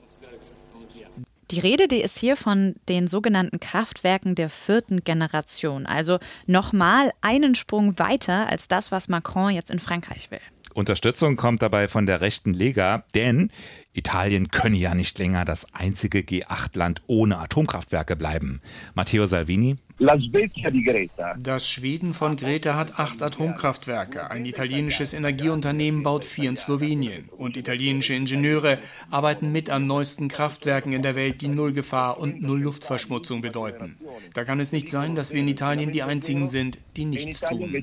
Die 1.53 1.61
Rede, 1.61 1.87
die 1.87 2.01
ist 2.01 2.19
hier 2.19 2.37
von 2.37 2.75
den 2.89 3.07
sogenannten 3.07 3.61
Kraftwerken 3.61 4.35
der 4.35 4.51
vierten 4.51 5.05
Generation, 5.05 5.87
also 5.87 6.19
nochmal 6.47 7.13
einen 7.21 7.55
Sprung 7.55 7.99
weiter 8.01 8.49
als 8.49 8.67
das, 8.67 8.91
was 8.91 9.09
Macron 9.09 9.51
jetzt 9.51 9.71
in 9.71 9.79
Frankreich 9.79 10.31
will. 10.33 10.41
Unterstützung 10.77 11.37
kommt 11.37 11.63
dabei 11.63 11.89
von 11.89 12.05
der 12.05 12.21
rechten 12.21 12.53
Lega, 12.53 13.05
denn 13.15 13.51
Italien 13.95 14.49
könne 14.51 14.77
ja 14.77 14.95
nicht 14.95 15.19
länger 15.19 15.47
das 15.47 15.73
einzige 15.73 16.19
G8-Land 16.19 17.03
ohne 17.07 17.39
Atomkraftwerke 17.39 18.15
bleiben. 18.15 18.61
Matteo 18.95 19.25
Salvini. 19.25 19.77
Das 19.99 21.69
Schweden 21.69 22.13
von 22.13 22.37
Greta 22.37 22.77
hat 22.77 22.99
acht 22.99 23.23
Atomkraftwerke. 23.23 24.31
Ein 24.31 24.45
italienisches 24.45 25.15
Energieunternehmen 25.15 26.03
baut 26.03 26.23
vier 26.25 26.51
in 26.51 26.59
Slowenien. 26.59 27.31
Und 27.37 27.57
italienische 27.57 28.13
Ingenieure 28.13 28.79
arbeiten 29.11 29.53
mit 29.53 29.71
an 29.71 29.87
neuesten 29.87 30.29
Kraftwerken 30.29 30.93
in 30.93 31.01
der 31.01 31.15
Welt, 31.17 31.41
die 31.41 31.49
Null 31.49 31.73
Gefahr 31.73 32.21
und 32.21 32.43
Null 32.43 32.61
Luftverschmutzung 32.61 33.41
bedeuten. 33.41 33.97
Da 34.35 34.45
kann 34.45 34.61
es 34.61 34.71
nicht 34.71 34.91
sein, 34.91 35.15
dass 35.15 35.33
wir 35.33 35.41
in 35.41 35.49
Italien 35.49 35.93
die 35.93 36.03
einzigen 36.03 36.47
sind, 36.47 36.79
die 36.99 37.07
nichts 37.07 37.41
tun. 37.41 37.75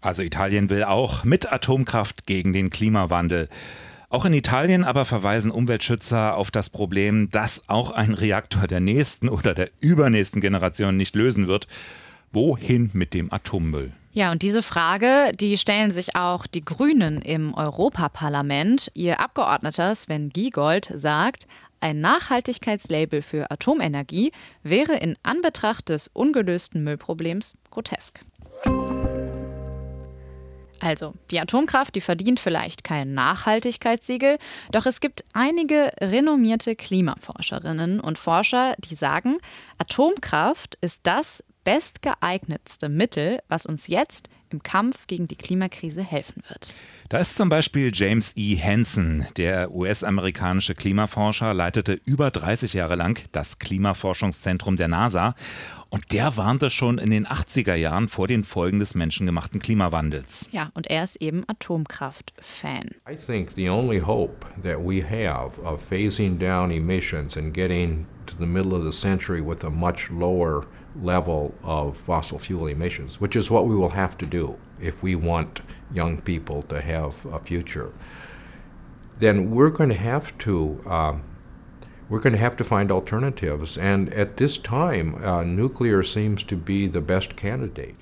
Also 0.00 0.22
Italien 0.22 0.70
will 0.70 0.84
auch 0.84 1.24
mit 1.24 1.52
Atomkraft 1.52 2.26
gegen 2.26 2.54
den 2.54 2.70
Klimawandel. 2.70 3.48
Auch 4.08 4.24
in 4.24 4.32
Italien 4.32 4.84
aber 4.84 5.04
verweisen 5.04 5.50
Umweltschützer 5.50 6.36
auf 6.36 6.50
das 6.50 6.70
Problem, 6.70 7.28
dass 7.30 7.68
auch 7.68 7.90
ein 7.90 8.14
Reaktor 8.14 8.66
der 8.66 8.80
nächsten 8.80 9.28
oder 9.28 9.52
der 9.52 9.70
übernächsten 9.80 10.40
Generation 10.40 10.96
nicht 10.96 11.16
lösen 11.16 11.48
wird. 11.48 11.66
Wohin 12.32 12.90
mit 12.92 13.14
dem 13.14 13.32
Atommüll? 13.32 13.92
Ja, 14.12 14.32
und 14.32 14.42
diese 14.42 14.62
Frage, 14.62 15.32
die 15.38 15.58
stellen 15.58 15.90
sich 15.90 16.16
auch 16.16 16.46
die 16.46 16.64
Grünen 16.64 17.20
im 17.20 17.52
Europaparlament. 17.52 18.90
Ihr 18.94 19.20
Abgeordneter 19.20 19.94
Sven 19.94 20.30
Giegold 20.30 20.90
sagt, 20.94 21.46
ein 21.80 22.00
Nachhaltigkeitslabel 22.00 23.20
für 23.20 23.50
Atomenergie 23.50 24.32
wäre 24.62 24.94
in 24.94 25.16
Anbetracht 25.22 25.90
des 25.90 26.08
ungelösten 26.08 26.82
Müllproblems 26.82 27.54
grotesk. 27.70 28.20
Also, 30.80 31.14
die 31.30 31.40
Atomkraft, 31.40 31.94
die 31.94 32.00
verdient 32.00 32.40
vielleicht 32.40 32.84
kein 32.84 33.14
Nachhaltigkeitssiegel, 33.14 34.38
doch 34.72 34.86
es 34.86 35.00
gibt 35.00 35.24
einige 35.32 35.92
renommierte 36.00 36.76
Klimaforscherinnen 36.76 38.00
und 38.00 38.18
Forscher, 38.18 38.74
die 38.78 38.94
sagen, 38.94 39.38
Atomkraft 39.78 40.76
ist 40.80 41.06
das 41.06 41.42
bestgeeignetste 41.64 42.88
Mittel, 42.88 43.40
was 43.48 43.66
uns 43.66 43.88
jetzt 43.88 44.28
im 44.50 44.62
Kampf 44.62 45.08
gegen 45.08 45.26
die 45.26 45.34
Klimakrise 45.34 46.02
helfen 46.02 46.44
wird. 46.48 46.72
Da 47.08 47.18
ist 47.18 47.34
zum 47.34 47.48
Beispiel 47.48 47.90
James 47.92 48.34
E. 48.36 48.56
Hansen, 48.56 49.26
der 49.36 49.72
US-amerikanische 49.72 50.76
Klimaforscher, 50.76 51.52
leitete 51.54 51.94
über 52.04 52.30
30 52.30 52.72
Jahre 52.74 52.94
lang 52.94 53.20
das 53.32 53.58
Klimaforschungszentrum 53.58 54.76
der 54.76 54.86
NASA 54.86 55.34
und 55.90 56.12
der 56.12 56.36
warnte 56.36 56.70
schon 56.70 56.98
in 56.98 57.10
den 57.10 57.26
80er 57.26 57.74
Jahren 57.74 58.08
vor 58.08 58.26
den 58.26 58.44
Folgen 58.44 58.80
des 58.80 58.94
menschengemachten 58.94 59.60
Klimawandels. 59.60 60.48
Ja, 60.50 60.70
und 60.74 60.88
er 60.88 61.04
ist 61.04 61.16
eben 61.16 61.44
Atomkraft-Fan. 61.46 62.90
I 63.08 63.16
think 63.16 63.54
the 63.54 63.68
only 63.68 64.00
hope 64.00 64.46
that 64.62 64.78
we 64.78 65.02
have 65.02 65.58
of 65.64 65.82
phasing 65.82 66.38
down 66.38 66.70
emissions 66.70 67.36
and 67.36 67.54
getting 67.54 68.06
to 68.26 68.36
the 68.38 68.46
middle 68.46 68.74
of 68.74 68.84
the 68.84 68.92
century 68.92 69.40
with 69.40 69.64
a 69.64 69.70
much 69.70 70.10
lower 70.10 70.66
level 71.02 71.52
of 71.62 71.96
fossil 71.96 72.38
fuel 72.38 72.68
emissions, 72.68 73.20
which 73.20 73.36
is 73.36 73.50
what 73.50 73.66
we 73.66 73.76
will 73.76 73.90
have 73.90 74.16
to 74.18 74.26
do 74.26 74.56
if 74.80 75.02
we 75.02 75.14
want 75.14 75.60
young 75.92 76.20
people 76.20 76.62
to 76.62 76.80
have 76.80 77.24
a 77.32 77.38
future, 77.38 77.92
then 79.18 79.50
we're 79.50 79.70
going 79.70 79.90
to 79.90 79.96
have 79.96 80.36
to. 80.38 80.80
Um, 80.86 81.22
we're 82.08 82.20
going 82.20 82.34
to 82.34 82.38
have 82.38 82.56
to 82.56 82.64
find 82.64 82.90
alternatives, 82.92 83.76
and 83.76 84.12
at 84.14 84.36
this 84.36 84.58
time, 84.58 85.16
uh, 85.24 85.42
nuclear 85.42 86.02
seems 86.02 86.42
to 86.44 86.56
be 86.56 86.86
the 86.86 87.00
best 87.00 87.36
candidate. 87.36 87.96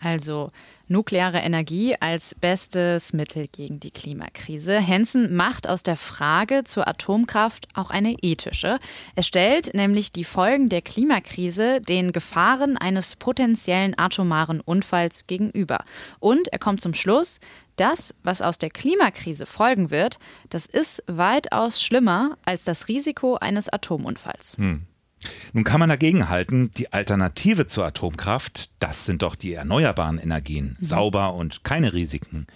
Also 0.00 0.50
nukleare 0.86 1.38
Energie 1.38 1.94
als 1.98 2.34
bestes 2.34 3.14
Mittel 3.14 3.46
gegen 3.50 3.80
die 3.80 3.90
Klimakrise. 3.90 4.78
Hensen 4.78 5.34
macht 5.34 5.66
aus 5.66 5.82
der 5.82 5.96
Frage 5.96 6.64
zur 6.64 6.86
Atomkraft 6.86 7.68
auch 7.74 7.90
eine 7.90 8.14
ethische. 8.20 8.78
Er 9.14 9.22
stellt 9.22 9.72
nämlich 9.72 10.10
die 10.10 10.24
Folgen 10.24 10.68
der 10.68 10.82
Klimakrise 10.82 11.80
den 11.80 12.12
Gefahren 12.12 12.76
eines 12.76 13.16
potenziellen 13.16 13.98
atomaren 13.98 14.60
Unfalls 14.60 15.26
gegenüber. 15.26 15.84
Und 16.20 16.48
er 16.48 16.58
kommt 16.58 16.82
zum 16.82 16.92
Schluss, 16.92 17.40
das, 17.76 18.14
was 18.22 18.42
aus 18.42 18.58
der 18.58 18.70
Klimakrise 18.70 19.46
folgen 19.46 19.90
wird, 19.90 20.18
das 20.50 20.66
ist 20.66 21.02
weitaus 21.06 21.82
schlimmer 21.82 22.36
als 22.44 22.64
das 22.64 22.88
Risiko 22.88 23.36
eines 23.36 23.68
Atomunfalls. 23.68 24.56
Hm. 24.58 24.82
Nun 25.52 25.64
kann 25.64 25.80
man 25.80 25.88
dagegen 25.88 26.28
halten, 26.28 26.70
die 26.76 26.92
Alternative 26.92 27.66
zur 27.66 27.86
Atomkraft, 27.86 28.70
das 28.78 29.06
sind 29.06 29.22
doch 29.22 29.36
die 29.36 29.54
erneuerbaren 29.54 30.18
Energien, 30.18 30.76
mhm. 30.78 30.84
sauber 30.84 31.34
und 31.34 31.64
keine 31.64 31.92
Risiken. 31.92 32.46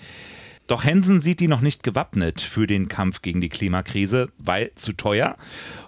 Doch 0.67 0.85
Hensen 0.85 1.23
sieht 1.23 1.41
die 1.41 1.49
noch 1.49 1.63
nicht 1.63 1.83
gewappnet 1.83 2.43
für 2.43 2.67
den 2.67 2.89
Kampf 2.89 3.23
gegen 3.23 3.41
die 3.41 3.49
Klimakrise, 3.49 4.29
weil 4.37 4.71
zu 4.75 4.93
teuer 4.93 5.37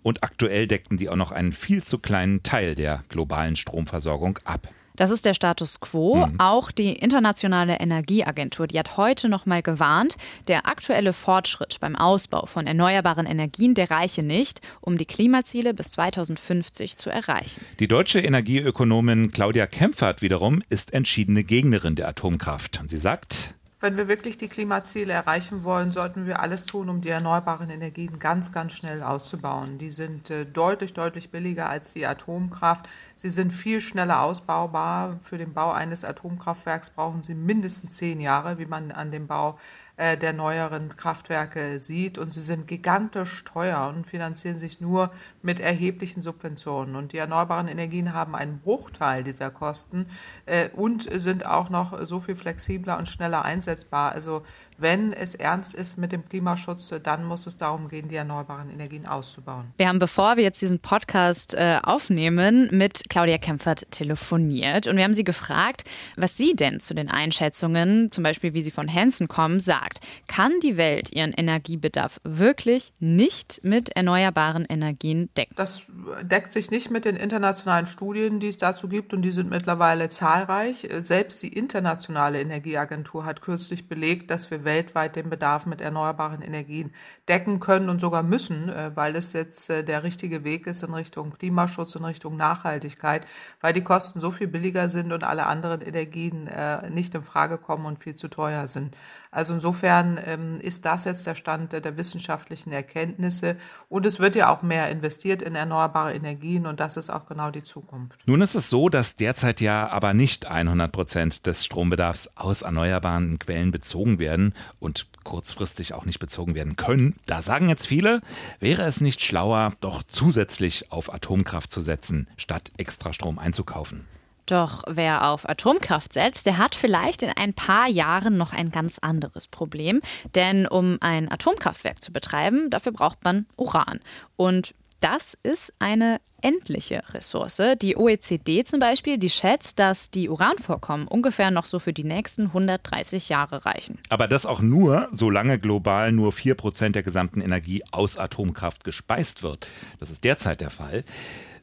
und 0.02 0.24
aktuell 0.24 0.66
deckten 0.66 0.96
die 0.96 1.10
auch 1.10 1.16
noch 1.16 1.32
einen 1.32 1.52
viel 1.52 1.84
zu 1.84 1.98
kleinen 1.98 2.42
Teil 2.42 2.74
der 2.74 3.04
globalen 3.10 3.56
Stromversorgung 3.56 4.38
ab. 4.44 4.68
Das 4.96 5.10
ist 5.10 5.24
der 5.24 5.34
Status 5.34 5.80
quo. 5.80 6.26
Mhm. 6.26 6.40
Auch 6.40 6.70
die 6.70 6.92
Internationale 6.92 7.78
Energieagentur, 7.80 8.66
die 8.66 8.78
hat 8.78 8.96
heute 8.96 9.28
noch 9.28 9.46
mal 9.46 9.62
gewarnt, 9.62 10.16
der 10.48 10.66
aktuelle 10.66 11.12
Fortschritt 11.12 11.78
beim 11.80 11.96
Ausbau 11.96 12.46
von 12.46 12.66
erneuerbaren 12.66 13.26
Energien, 13.26 13.74
der 13.74 13.90
reiche 13.90 14.22
nicht, 14.22 14.60
um 14.80 14.98
die 14.98 15.06
Klimaziele 15.06 15.74
bis 15.74 15.92
2050 15.92 16.96
zu 16.96 17.10
erreichen. 17.10 17.64
Die 17.78 17.88
deutsche 17.88 18.20
Energieökonomin 18.20 19.30
Claudia 19.30 19.66
Kempfert 19.66 20.22
wiederum 20.22 20.62
ist 20.68 20.92
entschiedene 20.92 21.44
Gegnerin 21.44 21.94
der 21.94 22.08
Atomkraft. 22.08 22.80
Und 22.80 22.90
sie 22.90 22.98
sagt, 22.98 23.54
wenn 23.80 23.96
wir 23.96 24.08
wirklich 24.08 24.36
die 24.36 24.48
Klimaziele 24.48 25.14
erreichen 25.14 25.64
wollen, 25.64 25.90
sollten 25.90 26.26
wir 26.26 26.40
alles 26.40 26.66
tun, 26.66 26.90
um 26.90 27.00
die 27.00 27.08
erneuerbaren 27.08 27.70
Energien 27.70 28.18
ganz, 28.18 28.52
ganz 28.52 28.74
schnell 28.74 29.02
auszubauen. 29.02 29.78
Die 29.78 29.90
sind 29.90 30.28
äh, 30.28 30.44
deutlich, 30.44 30.92
deutlich 30.92 31.30
billiger 31.30 31.70
als 31.70 31.94
die 31.94 32.06
Atomkraft. 32.06 32.86
Sie 33.16 33.30
sind 33.30 33.52
viel 33.52 33.80
schneller 33.80 34.22
ausbaubar. 34.22 35.18
Für 35.22 35.38
den 35.38 35.54
Bau 35.54 35.72
eines 35.72 36.04
Atomkraftwerks 36.04 36.90
brauchen 36.90 37.22
Sie 37.22 37.34
mindestens 37.34 37.96
zehn 37.96 38.20
Jahre, 38.20 38.58
wie 38.58 38.66
man 38.66 38.92
an 38.92 39.10
dem 39.10 39.26
Bau 39.26 39.58
äh, 40.00 40.16
der 40.16 40.32
neueren 40.32 40.96
Kraftwerke 40.96 41.78
sieht. 41.78 42.16
Und 42.16 42.32
sie 42.32 42.40
sind 42.40 42.66
gigantisch 42.66 43.44
teuer 43.44 43.92
und 43.94 44.06
finanzieren 44.06 44.56
sich 44.56 44.80
nur 44.80 45.10
mit 45.42 45.60
erheblichen 45.60 46.22
Subventionen. 46.22 46.96
Und 46.96 47.12
die 47.12 47.18
erneuerbaren 47.18 47.68
Energien 47.68 48.14
haben 48.14 48.34
einen 48.34 48.60
Bruchteil 48.60 49.22
dieser 49.24 49.50
Kosten 49.50 50.06
äh, 50.46 50.70
und 50.70 51.02
sind 51.02 51.44
auch 51.44 51.68
noch 51.68 52.02
so 52.06 52.18
viel 52.18 52.34
flexibler 52.34 52.96
und 52.96 53.08
schneller 53.08 53.44
einsetzbar. 53.44 54.12
Also 54.12 54.42
wenn 54.80 55.12
es 55.12 55.34
ernst 55.34 55.74
ist 55.74 55.98
mit 55.98 56.12
dem 56.12 56.28
Klimaschutz, 56.28 56.92
dann 57.02 57.24
muss 57.24 57.46
es 57.46 57.56
darum 57.56 57.88
gehen, 57.88 58.08
die 58.08 58.16
erneuerbaren 58.16 58.70
Energien 58.70 59.06
auszubauen. 59.06 59.72
Wir 59.76 59.88
haben, 59.88 59.98
bevor 59.98 60.36
wir 60.36 60.42
jetzt 60.42 60.60
diesen 60.60 60.80
Podcast 60.80 61.54
äh, 61.54 61.78
aufnehmen, 61.82 62.68
mit 62.72 63.08
Claudia 63.08 63.38
Kempfert 63.38 63.90
telefoniert 63.90 64.86
und 64.86 64.96
wir 64.96 65.04
haben 65.04 65.14
sie 65.14 65.24
gefragt, 65.24 65.84
was 66.16 66.36
sie 66.36 66.54
denn 66.54 66.80
zu 66.80 66.94
den 66.94 67.10
Einschätzungen, 67.10 68.10
zum 68.12 68.24
Beispiel 68.24 68.54
wie 68.54 68.62
sie 68.62 68.70
von 68.70 68.92
Hansen 68.92 69.28
kommen, 69.28 69.60
sagt. 69.60 70.00
Kann 70.26 70.52
die 70.62 70.76
Welt 70.76 71.12
ihren 71.12 71.32
Energiebedarf 71.32 72.20
wirklich 72.24 72.92
nicht 72.98 73.60
mit 73.62 73.90
erneuerbaren 73.90 74.64
Energien 74.64 75.30
decken? 75.36 75.54
Das 75.56 75.86
deckt 76.22 76.52
sich 76.52 76.70
nicht 76.70 76.90
mit 76.90 77.04
den 77.04 77.16
internationalen 77.16 77.86
Studien, 77.86 78.40
die 78.40 78.48
es 78.48 78.56
dazu 78.56 78.88
gibt 78.88 79.12
und 79.12 79.22
die 79.22 79.30
sind 79.30 79.50
mittlerweile 79.50 80.08
zahlreich. 80.08 80.88
Selbst 80.98 81.42
die 81.42 81.52
internationale 81.52 82.40
Energieagentur 82.40 83.24
hat 83.24 83.40
kürzlich 83.40 83.88
belegt, 83.88 84.30
dass 84.30 84.50
wir 84.50 84.64
weltweit 84.70 85.16
den 85.16 85.30
Bedarf 85.30 85.66
mit 85.66 85.80
erneuerbaren 85.80 86.42
Energien 86.42 86.92
decken 87.28 87.58
können 87.58 87.88
und 87.88 88.00
sogar 88.00 88.22
müssen, 88.22 88.68
äh, 88.68 88.92
weil 88.94 89.16
es 89.16 89.32
jetzt 89.32 89.68
äh, 89.68 89.82
der 89.82 90.04
richtige 90.04 90.44
Weg 90.44 90.68
ist 90.68 90.84
in 90.84 90.94
Richtung 90.94 91.32
Klimaschutz, 91.32 91.96
in 91.96 92.04
Richtung 92.04 92.36
Nachhaltigkeit, 92.36 93.26
weil 93.60 93.72
die 93.72 93.82
Kosten 93.82 94.20
so 94.20 94.30
viel 94.30 94.46
billiger 94.46 94.88
sind 94.88 95.12
und 95.12 95.24
alle 95.24 95.46
anderen 95.46 95.80
Energien 95.80 96.46
äh, 96.46 96.88
nicht 96.88 97.16
in 97.16 97.24
Frage 97.24 97.58
kommen 97.58 97.84
und 97.84 97.98
viel 97.98 98.14
zu 98.14 98.28
teuer 98.28 98.68
sind. 98.68 98.96
Also 99.30 99.54
insofern 99.54 100.18
ähm, 100.24 100.60
ist 100.60 100.84
das 100.84 101.04
jetzt 101.04 101.26
der 101.26 101.36
Stand 101.36 101.72
der 101.72 101.96
wissenschaftlichen 101.96 102.72
Erkenntnisse 102.72 103.56
und 103.88 104.04
es 104.04 104.18
wird 104.18 104.34
ja 104.34 104.52
auch 104.52 104.62
mehr 104.62 104.90
investiert 104.90 105.40
in 105.40 105.54
erneuerbare 105.54 106.14
Energien 106.14 106.66
und 106.66 106.80
das 106.80 106.96
ist 106.96 107.10
auch 107.10 107.26
genau 107.26 107.50
die 107.50 107.62
Zukunft. 107.62 108.18
Nun 108.26 108.42
ist 108.42 108.56
es 108.56 108.70
so, 108.70 108.88
dass 108.88 109.14
derzeit 109.16 109.60
ja 109.60 109.88
aber 109.88 110.14
nicht 110.14 110.46
100 110.46 110.90
Prozent 110.90 111.46
des 111.46 111.64
Strombedarfs 111.64 112.30
aus 112.34 112.62
erneuerbaren 112.62 113.38
Quellen 113.38 113.70
bezogen 113.70 114.18
werden 114.18 114.54
und 114.80 115.06
kurzfristig 115.22 115.94
auch 115.94 116.04
nicht 116.06 116.18
bezogen 116.18 116.56
werden 116.56 116.74
können. 116.74 117.14
Da 117.26 117.40
sagen 117.42 117.68
jetzt 117.68 117.86
viele, 117.86 118.22
wäre 118.58 118.82
es 118.82 119.00
nicht 119.00 119.22
schlauer, 119.22 119.74
doch 119.80 120.02
zusätzlich 120.02 120.90
auf 120.90 121.12
Atomkraft 121.12 121.70
zu 121.70 121.80
setzen, 121.80 122.26
statt 122.36 122.72
extra 122.78 123.12
Strom 123.12 123.38
einzukaufen. 123.38 124.06
Doch 124.50 124.82
wer 124.88 125.28
auf 125.28 125.48
Atomkraft 125.48 126.12
setzt, 126.12 126.44
der 126.46 126.58
hat 126.58 126.74
vielleicht 126.74 127.22
in 127.22 127.30
ein 127.30 127.54
paar 127.54 127.88
Jahren 127.88 128.36
noch 128.36 128.52
ein 128.52 128.72
ganz 128.72 128.98
anderes 128.98 129.46
Problem. 129.46 130.00
Denn 130.34 130.66
um 130.66 130.98
ein 131.00 131.30
Atomkraftwerk 131.30 132.02
zu 132.02 132.12
betreiben, 132.12 132.68
dafür 132.68 132.92
braucht 132.92 133.22
man 133.22 133.46
Uran. 133.56 134.00
Und 134.36 134.74
das 135.00 135.38
ist 135.42 135.72
eine 135.78 136.20
endliche 136.42 137.02
Ressource. 137.14 137.62
Die 137.80 137.96
OECD 137.96 138.64
zum 138.64 138.80
Beispiel, 138.80 139.18
die 139.18 139.30
schätzt, 139.30 139.78
dass 139.78 140.10
die 140.10 140.28
Uranvorkommen 140.28 141.06
ungefähr 141.06 141.50
noch 141.50 141.66
so 141.66 141.78
für 141.78 141.92
die 141.92 142.04
nächsten 142.04 142.46
130 142.46 143.28
Jahre 143.28 143.64
reichen. 143.64 143.98
Aber 144.08 144.26
das 144.26 144.46
auch 144.46 144.60
nur, 144.60 145.08
solange 145.12 145.58
global 145.58 146.12
nur 146.12 146.32
4% 146.32 146.90
der 146.90 147.02
gesamten 147.02 147.40
Energie 147.40 147.82
aus 147.92 148.18
Atomkraft 148.18 148.84
gespeist 148.84 149.42
wird. 149.42 149.68
Das 150.00 150.10
ist 150.10 150.24
derzeit 150.24 150.60
der 150.60 150.70
Fall. 150.70 151.04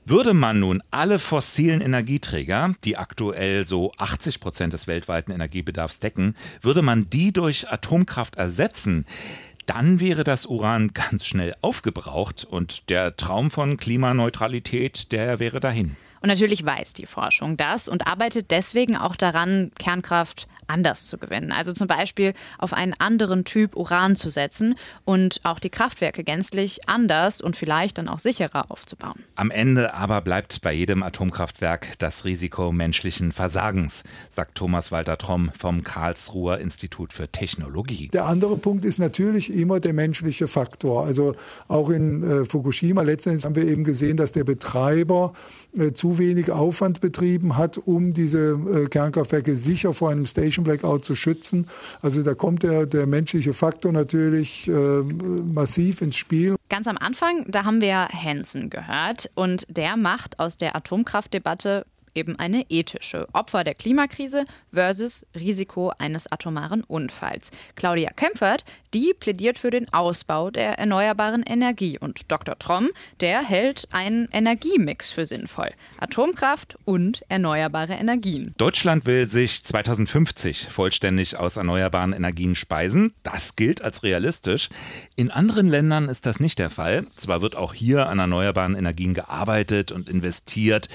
Würde 0.09 0.33
man 0.33 0.61
nun 0.61 0.81
alle 0.89 1.19
fossilen 1.19 1.81
Energieträger, 1.81 2.73
die 2.85 2.95
aktuell 2.95 3.67
so 3.67 3.91
80 3.97 4.39
Prozent 4.39 4.71
des 4.71 4.87
weltweiten 4.87 5.33
Energiebedarfs 5.33 5.99
decken, 5.99 6.33
würde 6.61 6.81
man 6.81 7.09
die 7.09 7.33
durch 7.33 7.69
Atomkraft 7.69 8.37
ersetzen, 8.37 9.05
dann 9.65 9.99
wäre 9.99 10.23
das 10.23 10.45
Uran 10.45 10.93
ganz 10.93 11.25
schnell 11.25 11.53
aufgebraucht 11.59 12.45
und 12.45 12.89
der 12.89 13.17
Traum 13.17 13.51
von 13.51 13.75
Klimaneutralität, 13.75 15.11
der 15.11 15.39
wäre 15.39 15.59
dahin. 15.59 15.97
Und 16.21 16.29
natürlich 16.29 16.65
weiß 16.65 16.93
die 16.93 17.05
Forschung 17.05 17.57
das 17.57 17.89
und 17.89 18.07
arbeitet 18.07 18.49
deswegen 18.49 18.95
auch 18.95 19.17
daran, 19.17 19.71
Kernkraft 19.77 20.47
anders 20.67 21.07
zu 21.07 21.17
gewinnen. 21.17 21.51
Also 21.51 21.73
zum 21.73 21.87
Beispiel 21.87 22.33
auf 22.57 22.73
einen 22.73 22.93
anderen 22.93 23.43
Typ 23.43 23.75
Uran 23.75 24.15
zu 24.15 24.29
setzen 24.29 24.75
und 25.05 25.39
auch 25.43 25.59
die 25.59 25.69
Kraftwerke 25.69 26.23
gänzlich 26.23 26.87
anders 26.87 27.41
und 27.41 27.55
vielleicht 27.55 27.97
dann 27.97 28.07
auch 28.07 28.19
sicherer 28.19 28.69
aufzubauen. 28.69 29.23
Am 29.35 29.51
Ende 29.51 29.93
aber 29.93 30.21
bleibt 30.21 30.61
bei 30.61 30.73
jedem 30.73 31.03
Atomkraftwerk 31.03 31.97
das 31.99 32.25
Risiko 32.25 32.71
menschlichen 32.71 33.31
Versagens, 33.31 34.03
sagt 34.29 34.55
Thomas 34.55 34.91
Walter 34.91 35.17
Tromm 35.17 35.51
vom 35.57 35.83
Karlsruher 35.83 36.59
Institut 36.59 37.13
für 37.13 37.31
Technologie. 37.31 38.09
Der 38.09 38.25
andere 38.25 38.57
Punkt 38.57 38.85
ist 38.85 38.99
natürlich 38.99 39.53
immer 39.53 39.79
der 39.79 39.93
menschliche 39.93 40.47
Faktor. 40.47 41.05
Also 41.05 41.35
auch 41.67 41.89
in 41.89 42.23
äh, 42.23 42.45
Fukushima 42.45 43.01
letztendlich 43.01 43.45
haben 43.45 43.55
wir 43.55 43.67
eben 43.67 43.83
gesehen, 43.83 44.17
dass 44.17 44.31
der 44.31 44.43
Betreiber 44.43 45.33
zu 45.93 46.17
wenig 46.17 46.51
Aufwand 46.51 47.01
betrieben 47.01 47.57
hat, 47.57 47.77
um 47.77 48.13
diese 48.13 48.51
äh, 48.53 48.87
Kernkraftwerke 48.87 49.55
sicher 49.55 49.93
vor 49.93 50.09
einem 50.09 50.25
Station 50.25 50.63
Blackout 50.63 51.05
zu 51.05 51.15
schützen. 51.15 51.67
Also 52.01 52.23
da 52.23 52.33
kommt 52.33 52.63
der, 52.63 52.85
der 52.85 53.07
menschliche 53.07 53.53
Faktor 53.53 53.91
natürlich 53.91 54.67
äh, 54.67 54.71
massiv 54.71 56.01
ins 56.01 56.17
Spiel. 56.17 56.55
Ganz 56.69 56.87
am 56.87 56.97
Anfang, 56.97 57.45
da 57.47 57.63
haben 57.63 57.81
wir 57.81 58.07
Hansen 58.09 58.69
gehört 58.69 59.29
und 59.35 59.65
der 59.69 59.97
macht 59.97 60.39
aus 60.39 60.57
der 60.57 60.75
Atomkraftdebatte 60.75 61.85
eben 62.17 62.37
eine 62.37 62.65
ethische. 62.69 63.27
Opfer 63.31 63.63
der 63.63 63.75
Klimakrise 63.75 64.45
versus 64.73 65.25
Risiko 65.35 65.91
eines 65.97 66.29
atomaren 66.31 66.83
Unfalls. 66.83 67.51
Claudia 67.75 68.11
Kempfert, 68.11 68.65
die 68.93 69.13
plädiert 69.17 69.59
für 69.59 69.69
den 69.69 69.91
Ausbau 69.93 70.49
der 70.49 70.79
erneuerbaren 70.79 71.43
Energie. 71.43 71.99
Und 71.99 72.31
Dr. 72.31 72.57
Tromm, 72.57 72.89
der 73.21 73.43
hält 73.43 73.87
einen 73.91 74.27
Energiemix 74.31 75.11
für 75.11 75.25
sinnvoll. 75.25 75.69
Atomkraft 75.99 76.77
und 76.85 77.23
erneuerbare 77.29 77.93
Energien. 77.93 78.53
Deutschland 78.57 79.05
will 79.05 79.29
sich 79.29 79.63
2050 79.63 80.67
vollständig 80.69 81.37
aus 81.37 81.57
erneuerbaren 81.57 82.13
Energien 82.13 82.55
speisen. 82.55 83.13
Das 83.23 83.55
gilt 83.55 83.81
als 83.81 84.03
realistisch. 84.03 84.69
In 85.15 85.29
anderen 85.29 85.67
Ländern 85.67 86.09
ist 86.09 86.25
das 86.25 86.39
nicht 86.39 86.57
der 86.57 86.71
Fall. 86.71 87.05
Zwar 87.15 87.41
wird 87.41 87.55
auch 87.55 87.73
hier 87.73 88.07
an 88.09 88.19
erneuerbaren 88.19 88.75
Energien 88.75 89.13
gearbeitet 89.13 89.91
und 89.91 90.09
investiert. 90.09 90.89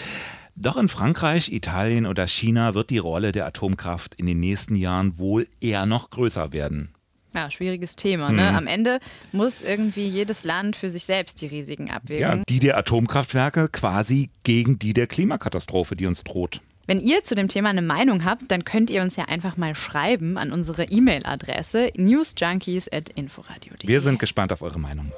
Doch 0.55 0.77
in 0.77 0.89
Frankreich, 0.89 1.53
Italien 1.53 2.07
oder 2.07 2.27
China 2.27 2.75
wird 2.75 2.91
die 2.91 2.99
Rolle 2.99 3.33
der 3.33 3.47
Atomkraft 3.47 4.15
in 4.17 4.27
den 4.27 4.41
nächsten 4.41 4.77
Jahren 4.77 5.19
wohl 5.19 5.49
eher 5.61 5.87
noch 5.87 6.11
größer 6.11 6.53
werden. 6.53 6.95
Ja, 7.35 7.51
schwieriges 7.51 7.97
Thema. 7.97 8.31
Ne? 8.31 8.51
Hm. 8.51 8.57
Am 8.57 8.67
Ende 8.67 9.01
muss 9.33 9.63
irgendwie 9.63 10.07
jedes 10.07 10.45
Land 10.45 10.77
für 10.77 10.91
sich 10.91 11.05
selbst 11.05 11.41
die 11.41 11.47
Risiken 11.47 11.91
abwägen. 11.91 12.21
Ja, 12.21 12.37
die 12.49 12.59
der 12.59 12.77
Atomkraftwerke 12.77 13.69
quasi 13.69 14.29
gegen 14.45 14.79
die 14.79 14.93
der 14.93 15.07
Klimakatastrophe, 15.07 15.97
die 15.97 16.07
uns 16.07 16.23
droht. 16.25 16.61
Wenn 16.87 16.99
ihr 16.99 17.23
zu 17.23 17.35
dem 17.35 17.49
Thema 17.49 17.71
eine 17.71 17.81
Meinung 17.81 18.25
habt, 18.25 18.51
dann 18.51 18.65
könnt 18.65 18.91
ihr 18.91 19.03
uns 19.03 19.17
ja 19.17 19.25
einfach 19.27 19.57
mal 19.57 19.75
schreiben 19.75 20.37
an 20.37 20.53
unsere 20.53 20.85
E-Mail-Adresse 20.85 21.93
newsjunkies.inforadio.de. 21.97 23.89
Wir 23.89 24.01
sind 24.01 24.19
gespannt 24.19 24.53
auf 24.53 24.63
eure 24.63 24.81
Meinung. 24.81 25.11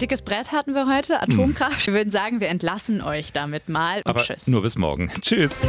Dickes 0.00 0.22
Brett 0.22 0.52
hatten 0.52 0.74
wir 0.74 0.86
heute, 0.86 1.20
Atomkraft. 1.20 1.86
Wir 1.86 1.94
würden 1.94 2.10
sagen, 2.10 2.40
wir 2.40 2.48
entlassen 2.48 3.02
euch 3.02 3.32
damit 3.32 3.68
mal 3.68 3.98
und 3.98 4.06
Aber 4.06 4.20
tschüss. 4.22 4.46
nur 4.46 4.62
bis 4.62 4.76
morgen. 4.76 5.10
Tschüss. 5.20 5.66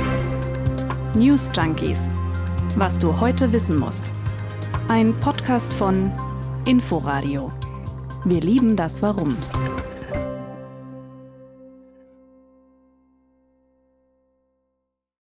News 1.15 1.49
Junkies. 1.55 1.99
Was 2.75 2.99
du 2.99 3.19
heute 3.19 3.51
wissen 3.51 3.77
musst. 3.77 4.11
Ein 4.87 5.19
Podcast 5.19 5.73
von 5.73 6.11
Inforadio. 6.65 7.51
Wir 8.25 8.41
lieben 8.41 8.75
das 8.75 9.01
Warum. 9.01 9.35